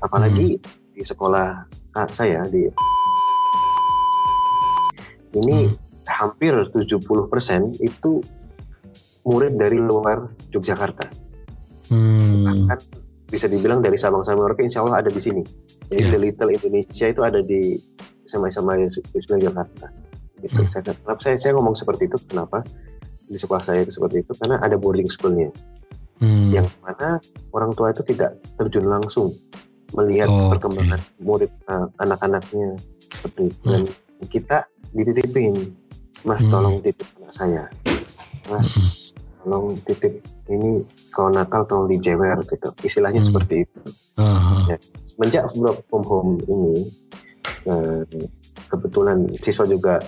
apalagi 0.00 0.56
Hmm. 0.56 0.64
di 0.96 1.02
sekolah 1.04 1.68
ah, 1.92 2.08
saya 2.08 2.48
di 2.48 2.64
ini 5.32 5.68
Hmm. 5.68 5.76
hampir 6.08 6.52
70% 6.72 7.76
itu 7.80 8.20
murid 9.24 9.54
dari 9.56 9.76
luar 9.80 10.32
Yogyakarta 10.48 11.08
Hmm. 11.92 12.44
bahkan 12.48 12.78
bisa 13.32 13.48
dibilang 13.48 13.80
dari 13.80 13.96
Sabang 13.96 14.20
sampai 14.20 14.44
Merauke 14.44 14.60
insya 14.60 14.84
Allah 14.84 15.00
ada 15.00 15.08
di 15.08 15.16
sini 15.16 15.40
jadi 15.88 16.04
Iya. 16.04 16.10
The 16.12 16.18
Little 16.20 16.50
Indonesia 16.52 17.06
itu 17.08 17.20
ada 17.24 17.40
di 17.40 17.80
sama-sama 18.22 18.76
Wisma 19.10 19.36
Jakarta 19.36 19.88
gitu. 20.38 20.60
Hmm. 20.60 20.68
saya, 20.68 20.82
kenapa 20.84 21.20
saya, 21.20 21.36
saya 21.40 21.52
ngomong 21.56 21.72
seperti 21.72 22.06
itu 22.06 22.20
kenapa 22.26 22.60
di 23.24 23.34
sekolah 23.34 23.62
saya 23.62 23.80
itu 23.80 23.90
seperti 23.90 24.20
itu 24.20 24.32
karena 24.36 24.60
ada 24.60 24.76
boarding 24.76 25.08
schoolnya 25.08 25.48
Hmm. 26.22 26.54
yang 26.54 26.68
mana 26.78 27.18
orang 27.50 27.74
tua 27.74 27.90
itu 27.90 28.06
tidak 28.06 28.38
terjun 28.54 28.86
langsung 28.86 29.34
melihat 29.90 30.30
Oh, 30.30 30.54
perkembangan 30.54 31.02
murid 31.18 31.50
uh, 31.66 31.90
anak-anaknya 31.98 32.78
seperti 33.10 33.50
itu. 33.50 33.58
Hmm. 33.58 33.72
dan 33.72 33.82
kita 34.30 34.58
dititipin 34.92 35.74
mas 36.22 36.38
Hmm. 36.40 36.52
tolong 36.52 36.78
titip 36.78 37.10
anak 37.18 37.32
saya 37.32 37.66
mas 38.46 38.70
tolong 39.42 39.74
titip 39.82 40.22
ini 40.46 40.80
kalau 41.10 41.30
Natal 41.30 41.66
tolong 41.66 41.88
dijewer 41.88 42.38
gitu 42.42 42.68
istilahnya 42.80 43.20
Hmm. 43.20 43.28
seperti 43.28 43.54
itu 43.62 43.80
Aha. 44.16 44.78
semenjak 45.02 45.50
work 45.56 45.82
from 45.86 46.02
home 46.02 46.32
ini 46.46 46.86
eh, 47.62 48.02
kebetulan 48.66 49.26
siswa 49.38 49.66
juga 49.66 49.98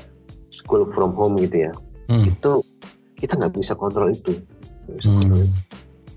school 0.49 0.87
from 0.91 1.13
home 1.13 1.35
gitu 1.39 1.67
ya 1.67 1.73
Hmm. 2.07 2.25
itu 2.25 2.53
kita 3.17 3.35
nggak 3.35 3.55
bisa 3.55 3.75
kontrol 3.75 4.09
itu 4.09 4.35
Hmm. 5.03 5.49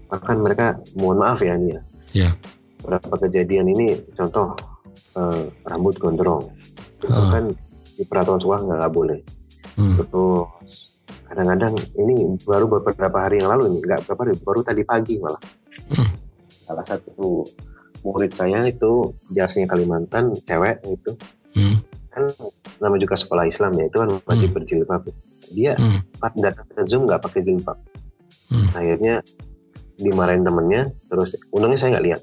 bahkan 0.08 0.38
mereka 0.38 0.76
mohon 0.94 1.18
maaf 1.18 1.40
ya 1.40 1.56
ini 1.56 1.72
ya 1.72 1.82
Iya. 2.14 2.30
beberapa 2.80 3.16
kejadian 3.24 3.68
ini 3.70 3.88
contoh 4.14 4.54
eh, 5.14 5.44
rambut 5.64 5.98
gondrong 5.98 6.46
itu 6.98 7.06
Ah. 7.08 7.30
kan 7.32 7.44
di 7.98 8.04
peraturan 8.04 8.38
sekolah 8.38 8.62
nggak 8.64 8.78
nggak 8.78 8.94
boleh 8.94 9.20
Hmm. 9.74 9.94
terus 9.96 10.97
kadang-kadang 11.28 11.76
ini 12.00 12.16
baru 12.42 12.66
beberapa 12.72 13.18
hari 13.20 13.44
yang 13.44 13.52
lalu 13.52 13.76
ini 13.76 13.78
nggak 13.84 14.08
berapa 14.08 14.22
hari 14.24 14.34
baru 14.42 14.60
tadi 14.64 14.82
pagi 14.84 15.16
malah 15.20 15.42
Hmm. 15.92 16.10
salah 16.66 16.84
satu 16.84 17.46
murid 18.02 18.32
saya 18.34 18.64
itu 18.66 19.12
jasnya 19.32 19.68
Kalimantan 19.68 20.34
cewek 20.44 20.82
itu 20.88 21.12
Hmm. 21.54 21.78
kan 22.10 22.24
nama 22.80 22.96
juga 22.98 23.14
sekolah 23.14 23.46
Islam 23.46 23.78
ya 23.78 23.86
itu 23.88 23.98
kan 24.00 24.10
wajib 24.26 24.50
berjilbab 24.56 25.02
dia 25.52 25.76
Hmm. 25.76 26.00
pas 26.18 26.34
datang 26.36 26.68
ke 26.68 26.82
zoom 26.88 27.06
nggak 27.06 27.22
pakai 27.22 27.42
jilbab 27.44 27.78
Hmm. 28.48 28.68
akhirnya 28.74 29.20
dimarahin 29.98 30.44
temennya 30.44 30.92
terus 31.08 31.36
undangnya 31.52 31.80
saya 31.80 31.90
nggak 31.98 32.06
lihat 32.08 32.22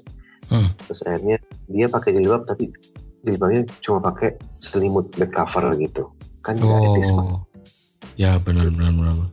Hmm. 0.49 0.67
terus 0.85 0.99
akhirnya 1.05 1.37
dia 1.65 1.85
pakai 1.89 2.11
jilbab 2.13 2.45
tapi 2.45 2.69
jilbabnya 3.25 3.61
cuma 3.81 3.99
pakai 3.99 4.37
selimut 4.61 5.09
back 5.17 5.33
cover 5.33 5.73
gitu 5.77 6.05
kan 6.45 6.53
nggak 6.53 6.93
etis 6.93 7.09
Pak. 7.09 7.25
Ya 8.15 8.37
benar 8.37 8.69
benar 8.69 8.93
benar. 8.93 9.29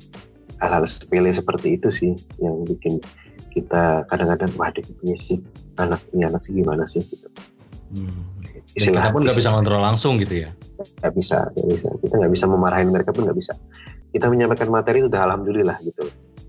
hal-hal 0.63 0.87
sepele 0.87 1.35
seperti 1.35 1.75
itu 1.75 1.91
sih 1.91 2.13
yang 2.39 2.63
bikin 2.63 3.03
kita 3.51 4.07
kadang-kadang 4.07 4.49
waduh 4.55 4.81
punya 4.97 5.19
sih 5.19 5.43
anak 5.75 5.99
ini 6.15 6.23
anak 6.25 6.41
sih 6.47 6.55
gimana 6.55 6.87
sih 6.87 7.03
gitu. 7.03 7.27
Hmm. 7.93 8.23
Istilah 8.73 9.05
kita 9.05 9.13
pun 9.13 9.21
nggak 9.27 9.37
bisa 9.37 9.51
kontrol 9.51 9.83
langsung 9.83 10.17
gitu 10.17 10.47
ya. 10.47 10.51
nggak 10.83 11.15
bisa 11.15 11.47
nggak 11.53 11.69
bisa 11.69 11.89
kita 11.99 12.15
nggak 12.19 12.33
bisa 12.33 12.45
memarahin 12.47 12.91
mereka 12.91 13.11
pun 13.11 13.23
nggak 13.23 13.39
bisa 13.39 13.55
kita 14.11 14.27
menyampaikan 14.27 14.67
materi 14.67 14.99
itu 14.99 15.07
udah 15.07 15.23
alhamdulillah 15.27 15.79
gitu 15.83 16.05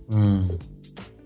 Hmm. 0.09 0.49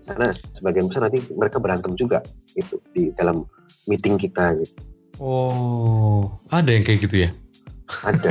karena 0.04 0.28
sebagian 0.54 0.86
besar 0.86 1.08
nanti 1.08 1.18
mereka 1.34 1.58
berantem 1.58 1.92
juga 1.94 2.20
gitu 2.52 2.78
di 2.92 3.10
dalam 3.12 3.42
meeting 3.84 4.16
kita 4.16 4.54
gitu 4.60 4.76
Oh, 5.18 6.30
ada 6.46 6.70
yang 6.70 6.86
kayak 6.86 7.00
gitu 7.02 7.26
ya? 7.26 7.30
Ada 8.04 8.28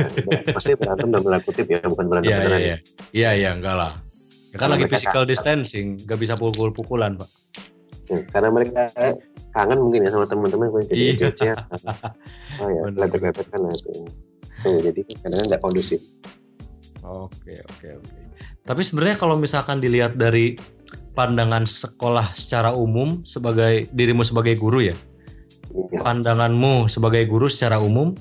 pasti 0.54 0.72
berantem 0.78 1.08
dalam 1.10 1.24
tanda 1.26 1.40
kutip 1.42 1.66
ya 1.66 1.82
bukan 1.84 2.06
berantem 2.06 2.30
Iya 2.30 2.36
iya 2.36 2.42
beneran 2.46 2.60
iya. 2.60 2.76
Iya 3.10 3.30
iya 3.34 3.50
enggak 3.58 3.74
lah. 3.74 3.92
Ya 4.48 4.56
kan 4.56 4.68
lagi 4.72 4.86
physical 4.88 5.24
distancing, 5.28 6.00
nggak 6.08 6.18
bisa 6.18 6.34
pukul-pukulan 6.38 7.18
pak. 7.18 7.28
Ya, 8.08 8.24
karena 8.32 8.48
mereka 8.48 8.88
kangen 9.52 9.78
mungkin 9.84 10.06
ya 10.06 10.10
sama 10.14 10.24
teman-teman 10.24 10.72
jadi 10.88 10.96
Iya. 11.18 11.54
oh 12.64 12.68
ya 12.72 12.80
Bener. 12.88 13.04
lepet-lepet 13.04 13.46
kan 13.52 13.60
itu 13.68 13.92
Ya, 14.58 14.74
jadi 14.90 15.00
kadang-kadang 15.22 15.46
nggak 15.54 15.62
kondusif 15.62 16.00
Oke 17.04 17.54
oke 17.56 17.88
oke. 18.00 18.18
Tapi 18.68 18.80
sebenarnya 18.84 19.16
kalau 19.16 19.40
misalkan 19.40 19.80
dilihat 19.80 20.20
dari 20.20 20.60
pandangan 21.16 21.64
sekolah 21.64 22.36
secara 22.36 22.72
umum 22.76 23.24
sebagai 23.24 23.88
dirimu 23.96 24.20
sebagai 24.20 24.60
guru 24.60 24.84
ya, 24.84 24.96
Iya. 25.72 26.04
pandanganmu 26.04 26.84
sebagai 26.88 27.24
guru 27.24 27.48
secara 27.48 27.80
umum, 27.80 28.12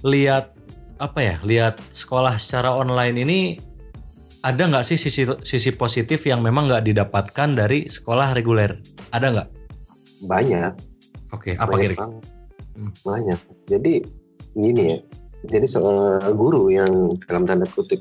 lihat 0.00 0.55
apa 0.96 1.20
ya, 1.20 1.36
lihat 1.44 1.80
sekolah 1.92 2.40
secara 2.40 2.72
online 2.72 3.16
ini 3.20 3.40
ada 4.46 4.62
nggak 4.68 4.86
sih 4.86 4.96
sisi 4.96 5.26
sisi 5.42 5.70
positif 5.74 6.22
yang 6.24 6.40
memang 6.40 6.70
nggak 6.70 6.86
didapatkan 6.88 7.48
dari 7.56 7.88
sekolah 7.90 8.32
reguler? 8.36 8.78
Ada 9.12 9.26
nggak? 9.32 9.48
banyak 10.24 10.72
Oke, 11.36 11.52
apa 11.60 11.76
banyak 11.76 11.92
kira? 11.92 12.00
banget. 12.00 12.24
Hmm. 12.76 12.92
banyak 13.04 13.40
jadi 13.68 13.92
gini 14.52 14.82
ya 14.96 14.98
jadi 15.48 15.64
soal 15.68 16.20
guru 16.36 16.68
yang 16.72 17.08
dalam 17.28 17.48
tanda 17.48 17.64
kutip 17.72 18.00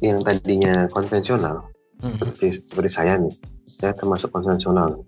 yang 0.00 0.20
tadinya 0.20 0.88
konvensional 0.92 1.68
Hmm. 2.04 2.20
seperti, 2.20 2.68
seperti 2.68 2.90
saya 2.92 3.16
nih 3.16 3.32
saya 3.64 3.96
termasuk 3.96 4.28
konvensional 4.28 5.00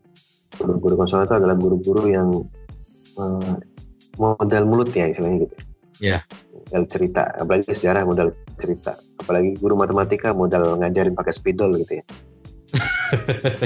guru-guru 0.57 0.97
konvensional 0.97 1.29
itu 1.29 1.37
adalah 1.37 1.57
guru-guru 1.59 2.09
yang 2.09 2.29
eh, 3.21 3.55
modal 4.17 4.65
mulut 4.65 4.89
ya 4.97 5.13
istilahnya 5.13 5.45
gitu 5.45 5.57
Ya. 5.97 6.21
modal 6.53 6.85
cerita 6.87 7.23
apalagi 7.35 7.73
sejarah 7.73 8.05
modal 8.05 8.29
cerita 8.57 8.93
apalagi 9.17 9.57
guru 9.57 9.75
matematika 9.75 10.33
modal 10.33 10.77
ngajarin 10.77 11.15
pakai 11.15 11.33
spidol 11.33 11.73
gitu 11.77 12.01
ya 12.01 12.05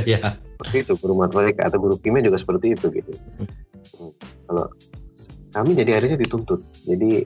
ya. 0.13 0.21
seperti 0.55 0.77
itu 0.85 0.93
guru 1.01 1.15
matematika 1.19 1.67
atau 1.67 1.79
guru 1.81 1.97
kimia 1.97 2.23
juga 2.23 2.39
seperti 2.39 2.77
itu 2.77 2.87
gitu 2.93 3.13
Hmm. 3.91 4.13
kalau 4.47 4.67
kami 5.51 5.73
jadi 5.75 5.99
akhirnya 5.99 6.17
dituntut 6.17 6.61
jadi 6.85 7.25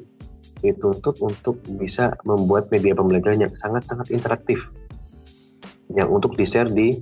dituntut 0.59 1.21
untuk 1.21 1.59
bisa 1.77 2.15
membuat 2.23 2.71
media 2.71 2.95
pembelajaran 2.95 3.43
yang 3.43 3.53
sangat-sangat 3.53 4.11
interaktif 4.11 4.71
yang 5.93 6.09
untuk 6.09 6.35
di 6.35 6.43
share 6.43 6.67
di 6.67 6.99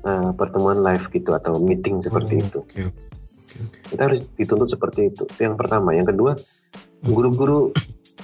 eh, 0.00 0.30
pertemuan 0.32 0.80
live 0.80 1.10
gitu 1.10 1.32
atau 1.32 1.58
meeting 1.58 2.00
seperti 2.00 2.38
Oh, 2.38 2.44
itu. 2.44 2.58
Oke, 2.62 2.80
oke. 2.86 3.78
kita 3.88 4.02
harus 4.06 4.20
dituntut 4.32 4.68
seperti 4.68 5.10
itu 5.10 5.26
itu 5.26 5.40
yang 5.42 5.58
pertama 5.58 5.90
yang 5.92 6.06
kedua 6.06 6.32
guru-guru 7.00 7.72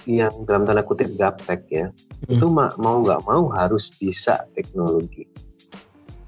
yang 0.05 0.31
dalam 0.45 0.63
tanda 0.63 0.81
kutip 0.81 1.11
gaptek 1.15 1.63
ya 1.67 1.87
Hmm. 2.23 2.33
itu 2.33 2.47
ma- 2.47 2.75
mau 2.77 3.01
nggak 3.01 3.23
mau 3.23 3.51
harus 3.51 3.91
bisa 3.93 4.47
teknologi 4.53 5.27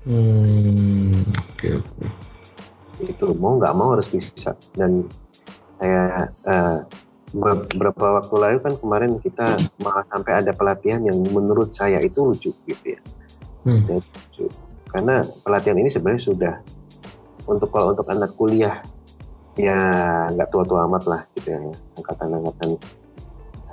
Hmm, 0.02 1.20
oke, 1.52 1.68
oke. 1.76 2.06
itu 3.00 3.26
mau 3.36 3.54
nggak 3.56 3.74
mau 3.74 3.92
harus 3.92 4.08
bisa 4.08 4.56
dan 4.72 5.04
saya 5.76 6.26
eh, 6.44 6.78
be- 7.30 7.66
beberapa 7.70 8.16
waktu 8.16 8.34
lalu 8.34 8.58
kan 8.58 8.74
kemarin 8.74 9.12
kita 9.18 9.46
malah 9.78 10.02
sampai 10.06 10.40
ada 10.40 10.50
pelatihan 10.50 10.98
yang 11.00 11.18
menurut 11.24 11.70
saya 11.70 12.00
itu 12.00 12.24
lucu 12.24 12.50
gitu 12.64 12.86
ya 12.88 13.00
Hmm. 13.62 13.84
Dan 13.84 14.00
lucu. 14.00 14.48
karena 14.88 15.14
pelatihan 15.38 15.76
ini 15.76 15.86
sebenarnya 15.86 16.22
sudah 16.24 16.54
untuk 17.44 17.68
kalau 17.68 17.92
untuk 17.92 18.08
anak 18.08 18.32
kuliah 18.32 18.80
ya 19.58 19.78
nggak 20.30 20.48
tua-tua 20.48 20.86
amat 20.86 21.04
lah 21.04 21.20
gitu 21.34 21.50
ya 21.50 21.58
angkatan-angkatan 21.94 22.78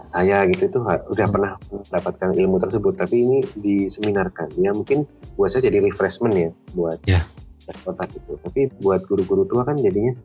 saya 0.08 0.48
gitu 0.48 0.63
itu 0.65 0.80
udah 0.82 1.27
pernah 1.27 1.51
mendapatkan 1.68 2.30
ilmu 2.34 2.58
tersebut 2.58 2.94
tapi 2.96 3.22
ini 3.22 3.38
diseminarkan 3.54 4.50
ya 4.56 4.72
mungkin 4.72 5.04
buat 5.36 5.51
saya 5.51 5.68
jadi 5.68 5.84
refreshment 5.84 6.34
ya 6.34 6.50
buat 6.72 6.98
Ya. 7.06 7.22
tes 7.62 7.77
otak 7.84 8.10
itu 8.12 8.34
tapi 8.39 8.72
buat 8.80 9.04
guru-guru 9.04 9.46
tua 9.46 9.62
kan 9.62 9.75
jadinya 9.75 10.15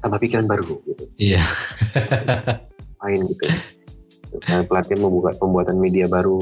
tambah 0.00 0.16
pikiran 0.18 0.46
baru 0.46 0.80
gitu 0.84 1.04
Iya. 1.18 1.42
main 2.98 3.20
gitu 3.26 3.44
Dan 4.46 4.62
pelatihan 4.64 5.02
membuat 5.02 5.36
pembuatan 5.36 5.74
media 5.76 6.06
baru 6.06 6.38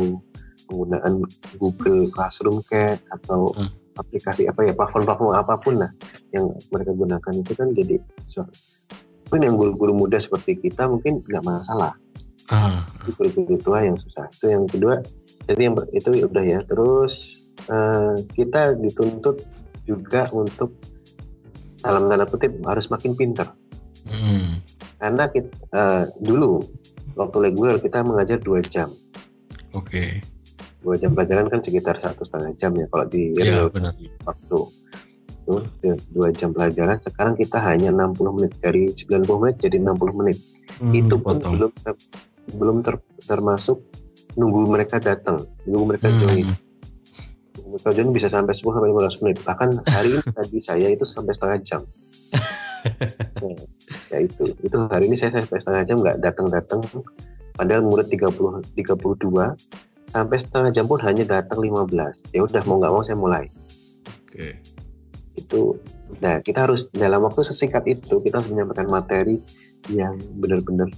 penggunaan 0.66 1.24
Google 1.56 2.12
Classroom 2.12 2.60
kayak 2.62 3.00
atau 3.10 3.50
Hmm. 3.50 3.72
Aplikasi 3.98 4.46
apa 4.46 4.64
ya 4.64 4.72
platform-platform 4.72 5.34
apa 5.34 5.54
pun 5.58 5.74
lah 5.82 5.90
yang 6.30 6.48
mereka 6.70 6.94
gunakan 6.94 7.32
itu 7.34 7.52
kan 7.58 7.68
jadi 7.74 7.96
so, 8.30 8.46
mungkin 9.28 9.42
yang 9.44 9.56
guru-guru 9.60 9.92
muda 10.06 10.16
seperti 10.16 10.56
kita 10.56 10.88
mungkin 10.88 11.20
nggak 11.20 11.44
masalah. 11.44 11.92
Ah, 12.48 12.88
Itu 13.04 13.12
guru-guru 13.20 13.60
tua 13.60 13.84
yang 13.84 14.00
susah. 14.00 14.24
Itu 14.32 14.48
yang 14.48 14.64
kedua 14.64 15.04
jadi 15.44 15.68
yang 15.68 15.74
itu 15.92 16.08
udah 16.24 16.44
ya. 16.44 16.60
Terus 16.64 17.44
eh, 17.68 18.14
kita 18.32 18.78
dituntut 18.80 19.44
juga 19.84 20.32
untuk 20.32 20.72
dalam 21.84 22.08
tanda 22.08 22.24
kutip 22.24 22.56
harus 22.64 22.88
makin 22.88 23.14
pinter. 23.18 23.48
Hmm. 24.08 24.64
karena 24.96 25.28
kita, 25.28 25.52
eh, 25.74 26.04
dulu 26.24 26.64
waktu 27.12 27.50
reguler 27.50 27.76
kita 27.76 28.00
mengajar 28.02 28.40
dua 28.40 28.64
jam. 28.64 28.88
Oke. 29.76 30.22
Dua 30.78 30.94
jam 30.94 31.10
pelajaran 31.10 31.46
kan 31.46 31.58
sekitar 31.58 31.98
satu 31.98 32.22
setengah 32.22 32.54
jam 32.54 32.70
ya 32.72 32.86
kalau 32.86 33.04
di 33.04 33.34
benar. 33.34 33.70
waktu. 34.24 34.58
Itu 35.42 35.56
dua 36.12 36.28
jam 36.30 36.52
pelajaran. 36.52 37.00
Sekarang 37.00 37.32
kita 37.32 37.56
hanya 37.58 37.88
60 37.88 38.20
menit. 38.32 38.52
Dari 38.58 38.88
90 38.88 39.08
menit 39.38 39.56
jadi 39.58 39.76
60 39.76 40.12
menit. 40.14 40.38
Hmm, 40.76 40.92
itu 40.92 41.14
pun 41.16 41.40
potong. 41.40 41.52
belum 41.56 41.70
ter- 41.74 42.02
belum 42.52 42.76
ter- 42.80 43.04
termasuk 43.24 43.80
nunggu 44.34 44.68
mereka 44.68 44.96
datang 44.98 45.42
nunggu 45.64 45.96
mereka 45.96 46.08
Hmm. 46.08 46.18
join. 46.20 46.46
Nunggu 47.56 47.68
mereka 47.74 47.90
join 47.90 48.10
bisa 48.12 48.28
sampai 48.28 48.52
10 48.52 48.70
sampai 48.70 48.88
15 48.88 49.16
menit. 49.18 49.38
Bahkan 49.42 49.68
hari 49.84 50.08
ini 50.14 50.22
tadi 50.28 50.58
saya 50.58 50.86
itu 50.88 51.02
sampai 51.02 51.32
setengah 51.32 51.58
jam. 51.62 51.82
Ya, 53.38 53.54
ya 54.08 54.18
itu. 54.22 54.54
Itu 54.62 54.76
hari 54.86 55.06
ini 55.06 55.14
saya 55.14 55.34
sampai 55.34 55.58
setengah 55.58 55.82
jam 55.84 55.96
nggak 55.98 56.18
datang 56.20 56.46
datang 56.46 56.80
padahal 57.52 57.82
murid 57.82 58.06
30 58.06 58.62
32 58.72 59.58
sampai 60.08 60.40
setengah 60.40 60.70
jam 60.72 60.84
pun 60.88 60.98
hanya 61.04 61.24
datang 61.28 61.60
15 61.60 62.32
ya 62.32 62.40
udah 62.42 62.62
mau 62.64 62.80
nggak 62.80 62.92
mau 62.92 63.02
saya 63.04 63.18
mulai. 63.20 63.44
Oke. 64.28 64.56
itu 65.38 65.78
nah 66.18 66.42
kita 66.42 66.66
harus 66.66 66.90
dalam 66.90 67.22
waktu 67.22 67.46
sesingkat 67.46 67.86
itu 67.86 68.18
kita 68.18 68.42
harus 68.42 68.50
menyampaikan 68.50 68.90
materi 68.90 69.38
yang 69.86 70.18
benar-benar 70.40 70.90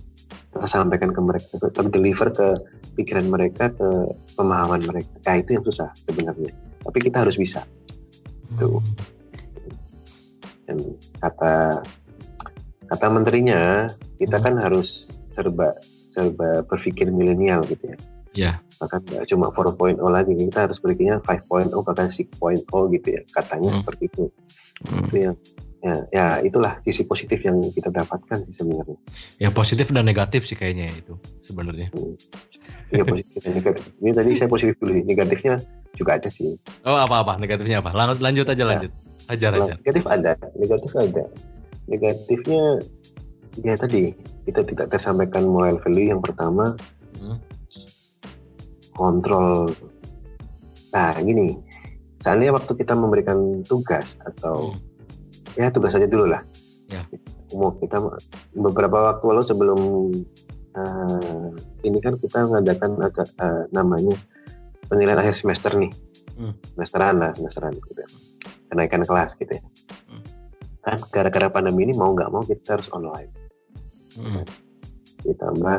tersampaikan 0.51 1.12
ke 1.12 1.20
mereka 1.20 1.55
terdeliver 1.70 2.33
ke 2.33 2.49
pikiran 2.96 3.29
mereka 3.29 3.68
ke 3.70 3.88
pemahaman 4.35 4.81
mereka. 4.83 5.12
Nah 5.27 5.37
itu 5.38 5.51
yang 5.61 5.64
susah 5.66 5.92
sebenarnya. 6.09 6.51
Tapi 6.81 6.99
kita 7.05 7.23
harus 7.23 7.37
bisa. 7.37 7.62
Tuh. 8.59 8.83
dan 10.70 10.79
kata 11.18 11.83
kata 12.87 13.07
menterinya 13.11 13.90
kita 14.23 14.38
Hmm. 14.38 14.44
kan 14.46 14.55
harus 14.62 15.11
serba 15.35 15.75
serba 16.11 16.62
berpikir 16.62 17.11
milenial 17.11 17.66
gitu 17.66 17.90
ya 17.90 17.99
Ya. 18.33 18.62
bahkan 18.77 19.03
nggak 19.03 19.27
cuma 19.27 19.51
4.0 19.51 19.77
lagi 20.07 20.33
kita 20.33 20.64
harus 20.64 20.79
berpikirnya 20.79 21.19
5.0 21.21 21.66
bahkan 21.83 22.07
6.0 22.09 22.62
gitu 22.90 23.09
ya 23.11 23.21
katanya 23.29 23.69
Hmm. 23.69 23.79
seperti 23.79 24.03
itu 24.07 24.25
Hmm. 24.81 25.03
itu 25.05 25.16
yang 25.21 25.35
ya, 25.81 25.95
ya 26.09 26.27
itulah 26.40 26.79
sisi 26.81 27.05
positif 27.05 27.40
yang 27.40 27.59
kita 27.69 27.90
dapatkan 27.90 28.47
sih 28.47 28.55
sebenarnya 28.55 28.97
Ya 29.37 29.51
positif 29.51 29.88
dan 29.88 30.05
negatif 30.05 30.45
sih 30.45 30.55
kayaknya 30.55 30.88
itu 30.95 31.12
sebenarnya. 31.43 31.90
iya 32.88 33.03
positif 33.03 33.40
dan 33.40 33.53
negatif 33.55 33.83
ini 33.97 34.11
tadi 34.11 34.31
saya 34.33 34.49
positif 34.49 34.75
dulu 34.77 34.93
sih 34.93 35.05
negatifnya 35.05 35.55
juga 35.93 36.11
ada 36.14 36.29
sih 36.29 36.55
Oh 36.83 36.95
apa-apa 36.95 37.37
negatifnya 37.37 37.79
apa? 37.79 37.90
Lanjut, 37.90 38.19
lanjut 38.21 38.47
aja 38.47 38.64
lanjut. 38.64 38.93
Ajar 39.27 39.51
Kalau 39.53 39.64
aja. 39.64 39.75
negatif 39.77 40.05
ada 40.07 40.33
negatif 40.55 40.90
ada 40.97 41.25
negatifnya 41.87 42.62
ya 43.59 43.75
tadi 43.75 44.14
kita 44.43 44.62
tidak 44.64 44.87
tersampaikan 44.88 45.45
moral 45.45 45.77
value 45.79 46.09
yang 46.09 46.21
pertama 46.21 46.73
Hmm. 47.16 47.37
Kontrol 48.92 49.70
nah 50.90 51.14
gini 51.16 51.55
seandainya 52.18 52.53
waktu 52.53 52.72
kita 52.74 52.92
memberikan 52.92 53.62
tugas 53.64 54.18
atau 54.20 54.70
Hmm. 54.70 54.79
ya 55.57 55.70
tugas 55.70 55.90
saja 55.90 56.07
dulu 56.07 56.26
lah 56.26 56.42
Ya. 56.87 57.03
umum 57.50 57.74
kita 57.76 58.03
beberapa 58.53 58.98
waktu 59.05 59.24
lalu 59.24 59.42
sebelum 59.42 59.81
eh, 60.70 61.48
ini 61.83 61.98
kan 61.98 62.14
kita 62.14 62.46
mengadakan 62.46 62.98
agak 63.00 63.31
eh, 63.37 63.64
namanya 63.70 64.14
penilaian 64.87 65.18
akhir 65.18 65.35
semester 65.35 65.74
nih 65.74 65.90
Hmm. 66.35 66.55
semesteran 66.68 67.18
lah 67.18 67.31
semesteran 67.31 67.74
gitu 67.76 68.00
ya. 68.00 68.09
kenaikan 68.66 69.03
kelas 69.03 69.35
gitu 69.35 69.53
ya 69.53 69.62
Hmm. 70.07 70.22
kan 70.81 70.98
gara-gara 71.09 71.46
pandemi 71.48 71.85
ini 71.85 71.94
mau 71.94 72.11
nggak 72.11 72.31
mau 72.31 72.42
kita 72.42 72.74
harus 72.74 72.90
online 72.90 73.31
Hmm. 74.14 74.42
ditambah 75.22 75.79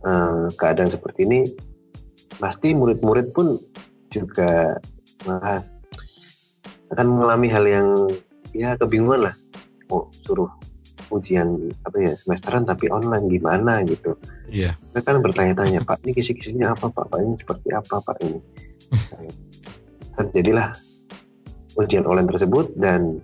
eh, 0.00 0.46
keadaan 0.54 0.88
seperti 0.88 1.20
ini 1.24 1.40
pasti 2.40 2.72
murid-murid 2.72 3.30
pun 3.30 3.60
juga 4.08 4.80
malah 5.22 5.60
akan 6.90 7.06
mengalami 7.06 7.48
hal 7.52 7.64
yang 7.64 7.88
ya 8.50 8.74
kebingungan 8.74 9.30
lah 9.30 9.34
mau 9.86 10.10
suruh 10.24 10.50
ujian 11.10 11.54
apa 11.82 11.96
ya 12.00 12.12
semesteran 12.14 12.62
tapi 12.64 12.86
online 12.88 13.26
gimana 13.28 13.82
gitu 13.84 14.14
Iya. 14.50 14.74
mereka 14.90 15.14
kan 15.14 15.18
bertanya-tanya 15.22 15.78
pak 15.84 16.02
ini 16.02 16.16
kisi-kisinya 16.16 16.74
apa 16.74 16.90
pak 16.90 17.06
pak 17.06 17.18
ini 17.22 17.34
seperti 17.38 17.68
apa 17.70 18.02
pak 18.02 18.16
ini 18.24 18.38
terjadilah 20.18 20.74
ujian 21.78 22.02
online 22.02 22.26
tersebut 22.26 22.74
dan 22.74 23.22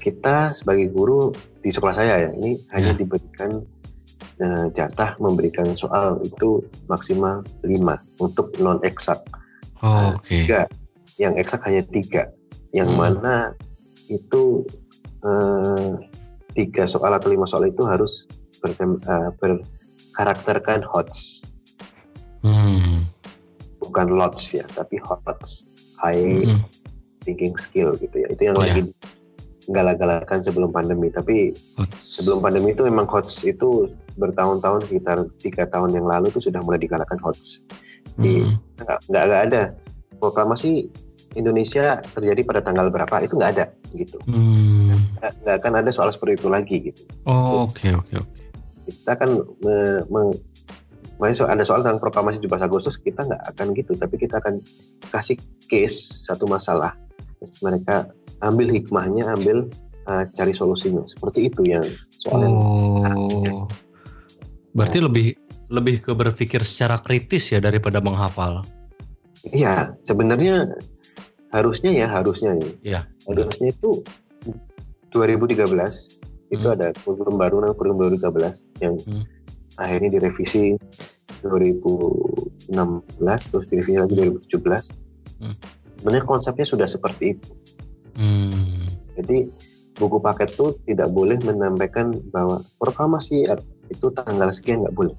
kita 0.00 0.56
sebagai 0.56 0.88
guru 0.88 1.28
di 1.60 1.68
sekolah 1.68 1.92
saya 1.92 2.28
ya 2.28 2.30
ini 2.32 2.56
hanya 2.72 2.96
Ya. 2.96 2.96
diberikan 2.96 3.60
eh, 4.40 4.66
jatah 4.72 5.14
memberikan 5.18 5.68
soal 5.74 6.16
itu 6.20 6.58
maksimal 6.86 7.44
5 7.62 8.00
untuk 8.18 8.50
non 8.58 8.80
eksak 8.82 9.20
Oh, 9.80 10.12
Oke. 10.12 10.44
tiga 10.44 10.68
yang 11.16 11.32
eksak 11.36 11.64
hanya 11.64 11.80
tiga 11.88 12.28
yang 12.70 12.92
Hmm. 12.92 13.00
mana 13.16 13.36
itu 14.06 14.60
eh, 15.20 15.90
tiga 16.52 16.84
soal 16.84 17.12
atau 17.12 17.28
lima 17.28 17.44
soal 17.44 17.64
itu 17.64 17.80
harus 17.84 18.28
bertem- 18.60 19.00
eh, 19.00 19.30
berkarakterkan 19.36 20.84
HOTS 20.84 21.44
Hmm. 22.40 23.04
bukan 23.78 24.12
LOTS 24.12 24.44
ya 24.54 24.64
tapi 24.68 24.96
HOTS 24.96 25.68
high 25.96 26.44
Hmm. 26.44 26.60
thinking 27.20 27.56
skill 27.56 27.92
gitu 27.96 28.16
ya 28.16 28.28
itu 28.28 28.42
yang 28.48 28.56
Iya. 28.56 28.64
lagi 28.64 28.80
galak-galakan 29.70 30.42
sebelum 30.42 30.70
pandemi. 30.70 31.08
Tapi 31.08 31.54
sebelum 31.94 32.42
pandemi 32.42 32.74
itu 32.74 32.82
memang 32.82 33.06
HOTS 33.06 33.46
itu 33.46 33.88
bertahun-tahun 34.18 34.90
sekitar 34.90 35.24
tiga 35.40 35.64
tahun 35.70 35.94
yang 35.96 36.06
lalu 36.06 36.28
itu 36.28 36.50
sudah 36.50 36.60
mulai 36.60 36.82
digalakan 36.82 37.18
HOTS. 37.22 37.62
Di 38.18 38.42
Hmm. 38.42 38.58
nggak 38.82 38.98
nggak 39.08 39.42
ada 39.50 39.62
proklamasi 40.18 40.90
Indonesia 41.38 42.02
terjadi 42.10 42.42
pada 42.42 42.60
tanggal 42.60 42.90
berapa 42.90 43.22
itu 43.22 43.38
nggak 43.38 43.52
ada 43.54 43.64
gitu. 43.94 44.18
Hmm. 44.26 44.90
Nggak, 45.16 45.32
nggak 45.46 45.56
akan 45.62 45.72
ada 45.78 45.90
soal 45.94 46.10
seperti 46.10 46.42
itu 46.42 46.48
lagi 46.50 46.76
gitu. 46.90 47.02
Oh, 47.24 47.70
oke 47.70 47.86
oke 47.94 48.14
oke. 48.18 48.38
Kita 48.90 49.14
kan 49.14 49.30
me, 49.62 50.02
meng- 50.10 50.38
makanya 51.20 51.52
ada 51.52 51.62
soal 51.62 51.84
tentang 51.84 52.00
proklamasi 52.00 52.40
17 52.42 52.64
Agustus 52.64 52.96
kita 52.98 53.22
nggak 53.28 53.42
akan 53.54 53.66
gitu, 53.76 53.92
tapi 53.94 54.16
kita 54.18 54.40
akan 54.40 54.58
kasih 55.12 55.36
case 55.68 56.24
satu 56.26 56.48
masalah. 56.48 56.96
Terus 57.38 57.60
mereka 57.62 58.08
ambil 58.40 58.68
hikmahnya, 58.72 59.24
ambil 59.36 59.68
uh, 60.08 60.24
cari 60.36 60.52
solusinya. 60.56 61.04
Seperti 61.04 61.48
itu 61.52 61.62
yang 61.68 61.84
soal 62.20 62.40
yang 62.44 62.54
Oh. 63.16 63.66
Berarti 64.74 64.98
lebih 65.02 65.26
lebih 65.70 66.02
ke 66.02 66.12
berpikir 66.14 66.62
secara 66.66 66.98
kritis 66.98 67.50
ya 67.54 67.62
daripada 67.62 68.02
menghafal. 68.02 68.66
Iya, 69.54 69.94
sebenarnya 70.02 70.66
harusnya 71.54 71.90
ya 71.94 72.06
harusnya 72.10 72.54
ya. 72.58 72.70
Iya. 72.82 73.00
Harusnya 73.26 73.70
itu 73.70 74.02
2013 75.10 76.20
itu 76.50 76.66
Hmm. 76.66 76.74
ada 76.74 76.90
kurikulum 77.02 77.38
baru 77.38 77.54
namanya 77.62 77.76
kurikulum 77.78 77.98
2013 78.02 78.70
yang 78.82 78.94
Hmm. 79.06 79.22
akhirnya 79.78 80.10
direvisi 80.18 80.74
2016 81.42 83.40
terus 83.50 83.66
direvisi 83.70 83.98
lagi 83.98 84.14
2017. 84.18 84.90
Hmm. 85.38 85.54
Sebenarnya 85.98 86.24
konsepnya 86.26 86.66
sudah 86.66 86.88
seperti 86.90 87.38
itu. 87.38 87.48
Hmm. 88.20 88.84
Jadi 89.16 89.48
buku 89.96 90.20
paket 90.20 90.52
itu 90.52 90.76
tidak 90.84 91.08
boleh 91.10 91.40
menyampaikan 91.40 92.12
bahwa 92.28 92.60
proklamasi 92.76 93.48
itu 93.88 94.06
tanggal 94.12 94.52
sekian 94.52 94.84
nggak 94.84 94.92
boleh. 94.92 95.16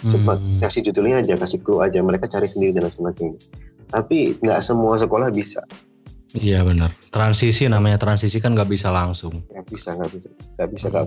Cuma 0.00 0.40
Hmm. 0.40 0.56
kasih 0.56 0.88
judulnya 0.88 1.20
aja, 1.20 1.36
kasih 1.36 1.60
clue 1.60 1.84
aja, 1.84 2.00
mereka 2.00 2.24
cari 2.24 2.48
sendiri 2.48 2.72
dan 2.72 2.88
sebagainya. 2.88 3.36
Tapi 3.92 4.40
nggak 4.40 4.60
semua 4.64 4.96
sekolah 4.96 5.28
bisa, 5.28 5.60
Iya 6.30 6.62
benar. 6.62 6.94
Transisi 7.10 7.66
namanya 7.66 7.98
transisi 7.98 8.38
kan 8.38 8.54
nggak 8.54 8.70
bisa 8.70 8.86
langsung. 8.88 9.42
nggak 9.50 9.66
bisa, 9.66 9.90
nggak 9.98 10.10
bisa, 10.14 10.28
nggak 10.54 10.68
bisa. 10.70 10.86
nggak 10.86 11.06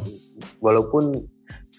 Walaupun 0.59 1.23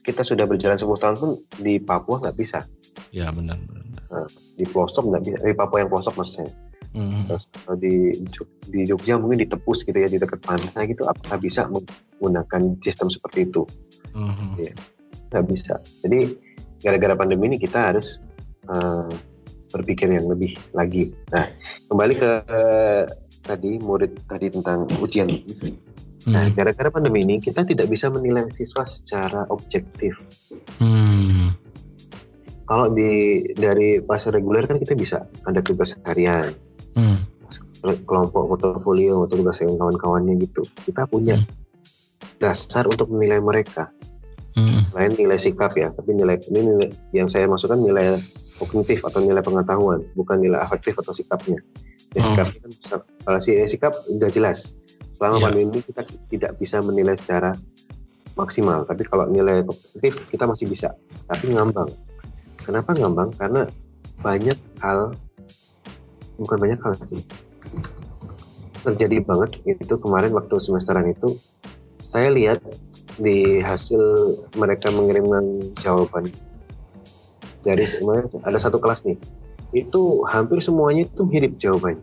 kita 0.01 0.25
sudah 0.25 0.49
berjalan 0.49 0.81
10 0.81 0.97
tahun 0.97 1.17
pun 1.21 1.31
di 1.61 1.77
Papua 1.77 2.25
nggak 2.25 2.37
bisa, 2.41 2.65
Iya 3.13 3.29
benar. 3.31 3.61
benar. 3.61 4.25
di 4.57 4.65
pelosok 4.65 5.13
nggak 5.13 5.23
bisa, 5.23 5.37
di 5.43 5.53
Papua 5.53 5.79
yang 5.83 5.91
pelosok 5.93 6.15
maksudnya. 6.17 6.49
Hmm. 6.95 7.27
Terus 7.27 7.45
kalau 7.51 7.77
di 7.77 8.15
di 8.71 8.81
Jogja 8.87 9.19
mungkin 9.19 9.43
ditepus 9.43 9.83
gitu 9.83 9.99
ya 9.99 10.07
di 10.07 10.17
dekat 10.17 10.41
pantai 10.41 10.95
gitu, 10.95 11.03
apakah 11.05 11.43
bisa 11.43 11.67
menggunakan 11.67 12.79
sistem 12.81 13.11
seperti 13.11 13.51
itu? 13.51 13.67
Hmm. 14.15 14.55
Nggak 15.35 15.45
bisa. 15.51 15.75
Jadi 16.07 16.39
gara-gara 16.79 17.19
pandemi 17.19 17.51
ini 17.51 17.59
kita 17.59 17.93
harus 17.93 18.23
eh, 18.71 19.11
berpikir 19.75 20.07
yang 20.07 20.31
lebih 20.31 20.55
lagi. 20.71 21.11
Nah 21.35 21.51
kembali 21.91 22.15
ke 22.15 22.31
eh, 22.47 23.05
tadi 23.43 23.77
murid 23.83 24.25
tadi 24.31 24.47
tentang 24.55 24.87
ujian. 25.03 25.29
Nah, 26.25 26.49
Hmm. 26.49 26.57
gara-gara 26.57 26.89
pandemi 26.89 27.21
ini 27.21 27.37
kita 27.37 27.69
tidak 27.69 27.85
bisa 27.93 28.09
menilai 28.09 28.49
siswa 28.57 28.89
secara 28.89 29.45
objektif. 29.53 30.17
Hmm. 30.81 31.53
Kalau 32.65 32.89
di 32.89 33.45
dari 33.53 34.01
masa 34.09 34.33
reguler 34.33 34.65
kan 34.65 34.81
kita 34.81 34.97
bisa 34.97 35.29
ada 35.45 35.61
tugas 35.61 35.93
harian, 36.09 36.49
Hmm. 36.95 37.19
kelompok 37.85 38.49
portofolio 38.49 39.29
atau 39.29 39.37
tugas 39.37 39.61
yang 39.61 39.77
kawan-kawannya 39.77 40.41
gitu. 40.41 40.65
Kita 40.89 41.05
punya 41.05 41.37
Hmm. 41.37 41.47
dasar 42.41 42.89
untuk 42.89 43.13
menilai 43.13 43.45
mereka. 43.45 43.93
Hmm. 44.57 44.87
Selain 44.89 45.13
nilai 45.13 45.37
sikap 45.37 45.75
ya, 45.77 45.93
tapi 45.93 46.15
nilai 46.17 46.41
ini 46.49 46.61
nilai, 46.65 46.89
yang 47.13 47.29
saya 47.29 47.45
masukkan 47.45 47.77
nilai 47.77 48.17
kognitif 48.57 49.05
atau 49.05 49.21
nilai 49.21 49.43
pengetahuan, 49.43 50.01
bukan 50.15 50.39
nilai 50.41 50.63
afektif 50.63 50.97
atau 50.97 51.13
sikapnya. 51.13 51.61
Ya, 52.15 52.23
Hmm. 52.23 52.29
sikap 52.31 52.47
kan 52.55 52.71
bisa, 52.71 52.97
kalau 53.27 53.39
si 53.43 53.51
sikap 53.67 53.93
udah 54.07 54.31
jelas. 54.31 54.73
Selama 55.19 55.37
Iya. 55.39 55.45
pandemi 55.51 55.79
kita 55.83 56.03
tidak 56.31 56.53
bisa 56.57 56.79
menilai 56.81 57.19
secara 57.19 57.51
maksimal, 58.35 58.87
tapi 58.87 59.03
kalau 59.07 59.27
nilai 59.29 59.63
kognitif 59.67 60.25
kita 60.31 60.47
masih 60.47 60.67
bisa, 60.71 60.95
tapi 61.29 61.53
ngambang. 61.55 61.91
Kenapa 62.63 62.95
ngambang? 62.97 63.31
Karena 63.35 63.63
banyak 64.23 64.59
hal, 64.81 65.13
bukan 66.41 66.57
banyak 66.59 66.81
hal 66.83 66.93
sih, 67.07 67.21
terjadi 68.85 69.25
banget 69.25 69.61
itu 69.65 69.95
kemarin 69.97 70.35
waktu 70.37 70.55
semesteran 70.61 71.09
itu, 71.11 71.39
saya 72.01 72.31
lihat 72.35 72.61
di 73.17 73.63
hasil 73.63 74.01
mereka 74.59 74.91
mengirimkan 74.91 75.71
jawaban 75.79 76.29
dari 77.63 77.87
ada 78.45 78.59
satu 78.59 78.77
kelas 78.83 79.07
nih, 79.07 79.17
itu 79.73 80.23
hampir 80.29 80.61
semuanya 80.61 81.09
itu 81.09 81.23
mirip 81.25 81.57
jawabannya. 81.57 82.03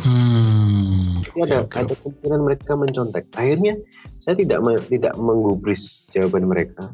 Hmm. 0.00 1.20
Jadi 1.20 1.38
ada 1.46 1.62
oke. 1.62 1.76
ada 1.76 1.92
kemungkinan 1.94 2.40
mereka 2.42 2.72
mencontek. 2.74 3.24
Akhirnya 3.36 3.76
saya 4.24 4.34
tidak 4.34 4.64
tidak 4.88 5.14
menggubris 5.20 6.08
jawaban 6.10 6.48
mereka, 6.48 6.88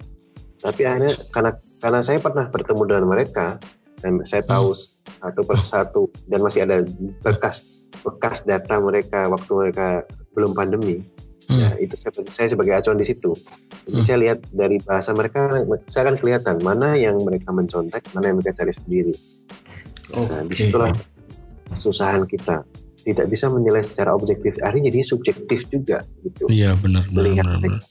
tapi 0.60 0.84
akhirnya 0.84 1.14
karena 1.30 1.50
karena 1.80 2.00
saya 2.02 2.18
pernah 2.18 2.50
bertemu 2.50 2.82
dengan 2.84 3.06
mereka 3.06 3.56
dan 4.00 4.20
saya 4.28 4.42
tahu 4.44 4.72
satu 5.22 5.40
persatu 5.46 6.02
dan 6.28 6.40
masih 6.44 6.64
ada 6.64 6.82
bekas 7.24 7.64
bekas 8.04 8.44
data 8.44 8.76
mereka 8.78 9.26
waktu 9.26 9.50
mereka 9.56 10.04
belum 10.36 10.52
pandemi. 10.52 11.00
Hmm. 11.46 11.62
Ya, 11.62 11.70
itu 11.78 11.94
saya, 11.94 12.10
saya 12.34 12.50
sebagai 12.50 12.74
acuan 12.74 12.98
di 12.98 13.06
situ. 13.06 13.30
Jadi 13.86 13.94
Hmm. 14.02 14.06
saya 14.06 14.18
lihat 14.18 14.38
dari 14.50 14.82
bahasa 14.82 15.14
mereka, 15.14 15.62
saya 15.86 16.10
akan 16.10 16.16
kelihatan 16.18 16.58
mana 16.58 16.98
yang 16.98 17.22
mereka 17.22 17.54
mencontek, 17.54 18.02
mana 18.18 18.34
yang 18.34 18.42
mereka 18.42 18.58
cari 18.58 18.74
sendiri. 18.74 19.14
Nah, 20.10 20.42
Oke. 20.42 20.50
di 20.50 20.54
situlah 20.58 20.90
kesusahan 21.70 22.26
kita. 22.26 22.66
Tidak 23.06 23.26
bisa 23.30 23.46
menilai 23.46 23.86
secara 23.86 24.10
objektif. 24.18 24.58
Akhirnya 24.66 24.90
jadi 24.90 25.06
subjektif 25.06 25.70
juga 25.70 26.02
gitu. 26.26 26.50
Iya 26.50 26.74
benar 26.82 27.06
benar 27.06 27.14
Melihat 27.22 27.46
benar. 27.46 27.60
benar. 27.62 27.82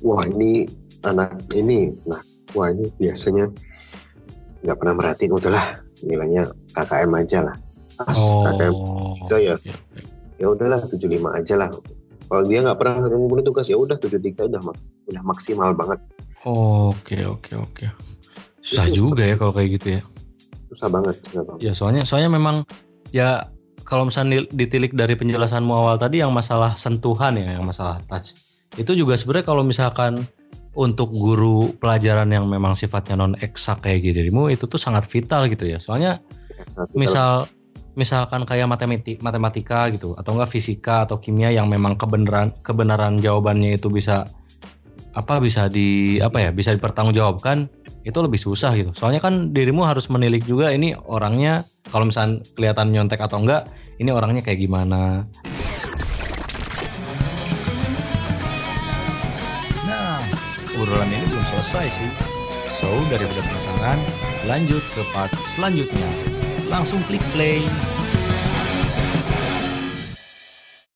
Wah 0.00 0.24
ini 0.24 0.64
anak 1.04 1.30
ini, 1.52 1.92
nah 2.08 2.24
wah 2.56 2.72
ini 2.72 2.88
biasanya 2.96 3.52
nggak 4.62 4.76
pernah 4.78 4.94
merhatiin. 4.96 5.32
Udahlah 5.34 5.66
nilainya 6.02 6.42
KKM 6.74 7.12
aja 7.14 7.38
lah. 7.44 7.56
Pas 7.98 8.14
KKM 8.16 8.74
Oh. 8.74 9.14
Udah 9.26 9.40
ya. 9.42 9.54
oke, 9.58 9.70
oke. 9.70 10.00
ya 10.38 10.46
udahlah 10.54 10.78
75 10.86 11.34
aja 11.34 11.54
lah. 11.58 11.70
Kalau 12.28 12.42
dia 12.44 12.58
nggak 12.60 12.78
pernah 12.78 12.94
ngumpulin 13.08 13.44
tugas 13.44 13.66
ya 13.66 13.76
udah 13.80 13.96
73 13.96 14.48
udah 14.52 14.60
udah 15.08 15.22
maksimal 15.24 15.72
banget. 15.72 15.98
Oke 16.46 17.24
oke 17.24 17.52
oke. 17.56 17.84
Susah 18.62 18.86
Itu 18.92 19.10
juga 19.10 19.24
ya 19.24 19.34
kalau 19.34 19.52
kayak 19.56 19.68
gitu 19.80 19.88
ya. 19.98 20.02
Susah 20.70 20.88
banget. 20.92 21.16
Susah 21.24 21.42
banget. 21.42 21.60
Ya 21.64 21.72
soalnya 21.72 22.02
soalnya 22.04 22.30
memang 22.30 22.62
ya 23.10 23.48
kalau 23.88 24.04
misalnya 24.04 24.44
ditilik 24.52 24.92
dari 24.92 25.16
penjelasanmu 25.16 25.72
awal 25.72 25.96
tadi 25.96 26.20
yang 26.20 26.28
masalah 26.28 26.76
sentuhan 26.76 27.40
ya, 27.40 27.56
yang 27.56 27.64
masalah 27.64 28.04
touch. 28.04 28.36
Itu 28.76 28.92
juga 28.92 29.16
sebenarnya 29.16 29.46
kalau 29.48 29.64
misalkan 29.64 30.28
untuk 30.78 31.10
guru 31.10 31.74
pelajaran 31.74 32.30
yang 32.30 32.46
memang 32.46 32.78
sifatnya 32.78 33.18
non 33.18 33.34
eksak 33.42 33.82
kayak 33.82 33.98
gitu 34.06 34.22
dirimu 34.22 34.46
itu 34.46 34.70
tuh 34.70 34.78
sangat 34.78 35.10
vital 35.10 35.50
gitu 35.50 35.66
ya. 35.66 35.82
Soalnya 35.82 36.22
misal 36.94 37.50
misalkan 37.98 38.46
kayak 38.46 38.70
matematik 38.70 39.18
matematika 39.18 39.90
gitu 39.90 40.14
atau 40.14 40.38
enggak 40.38 40.54
fisika 40.54 41.02
atau 41.02 41.18
kimia 41.18 41.50
yang 41.50 41.66
memang 41.66 41.98
kebenaran 41.98 42.54
kebenaran 42.62 43.18
jawabannya 43.18 43.74
itu 43.74 43.90
bisa 43.90 44.22
apa 45.18 45.42
bisa 45.42 45.66
di 45.66 46.22
apa 46.22 46.46
ya 46.46 46.50
bisa 46.54 46.70
dipertanggungjawabkan 46.78 47.66
itu 48.06 48.18
lebih 48.22 48.38
susah 48.38 48.70
gitu. 48.78 48.94
Soalnya 48.94 49.18
kan 49.18 49.50
dirimu 49.50 49.82
harus 49.82 50.06
menilik 50.06 50.46
juga 50.46 50.70
ini 50.70 50.94
orangnya 50.94 51.66
kalau 51.90 52.06
misalnya 52.06 52.46
kelihatan 52.54 52.94
nyontek 52.94 53.18
atau 53.18 53.42
enggak 53.42 53.66
ini 53.98 54.14
orangnya 54.14 54.46
kayak 54.46 54.62
gimana 54.62 55.26
obrolan 60.88 61.12
ini 61.12 61.28
belum 61.28 61.44
selesai 61.44 62.00
sih. 62.00 62.10
So, 62.80 62.88
daripada 63.12 63.44
penasaran, 63.44 64.00
lanjut 64.48 64.80
ke 64.96 65.04
part 65.12 65.28
selanjutnya. 65.52 66.08
Langsung 66.72 67.04
klik 67.04 67.20
play. 67.36 67.60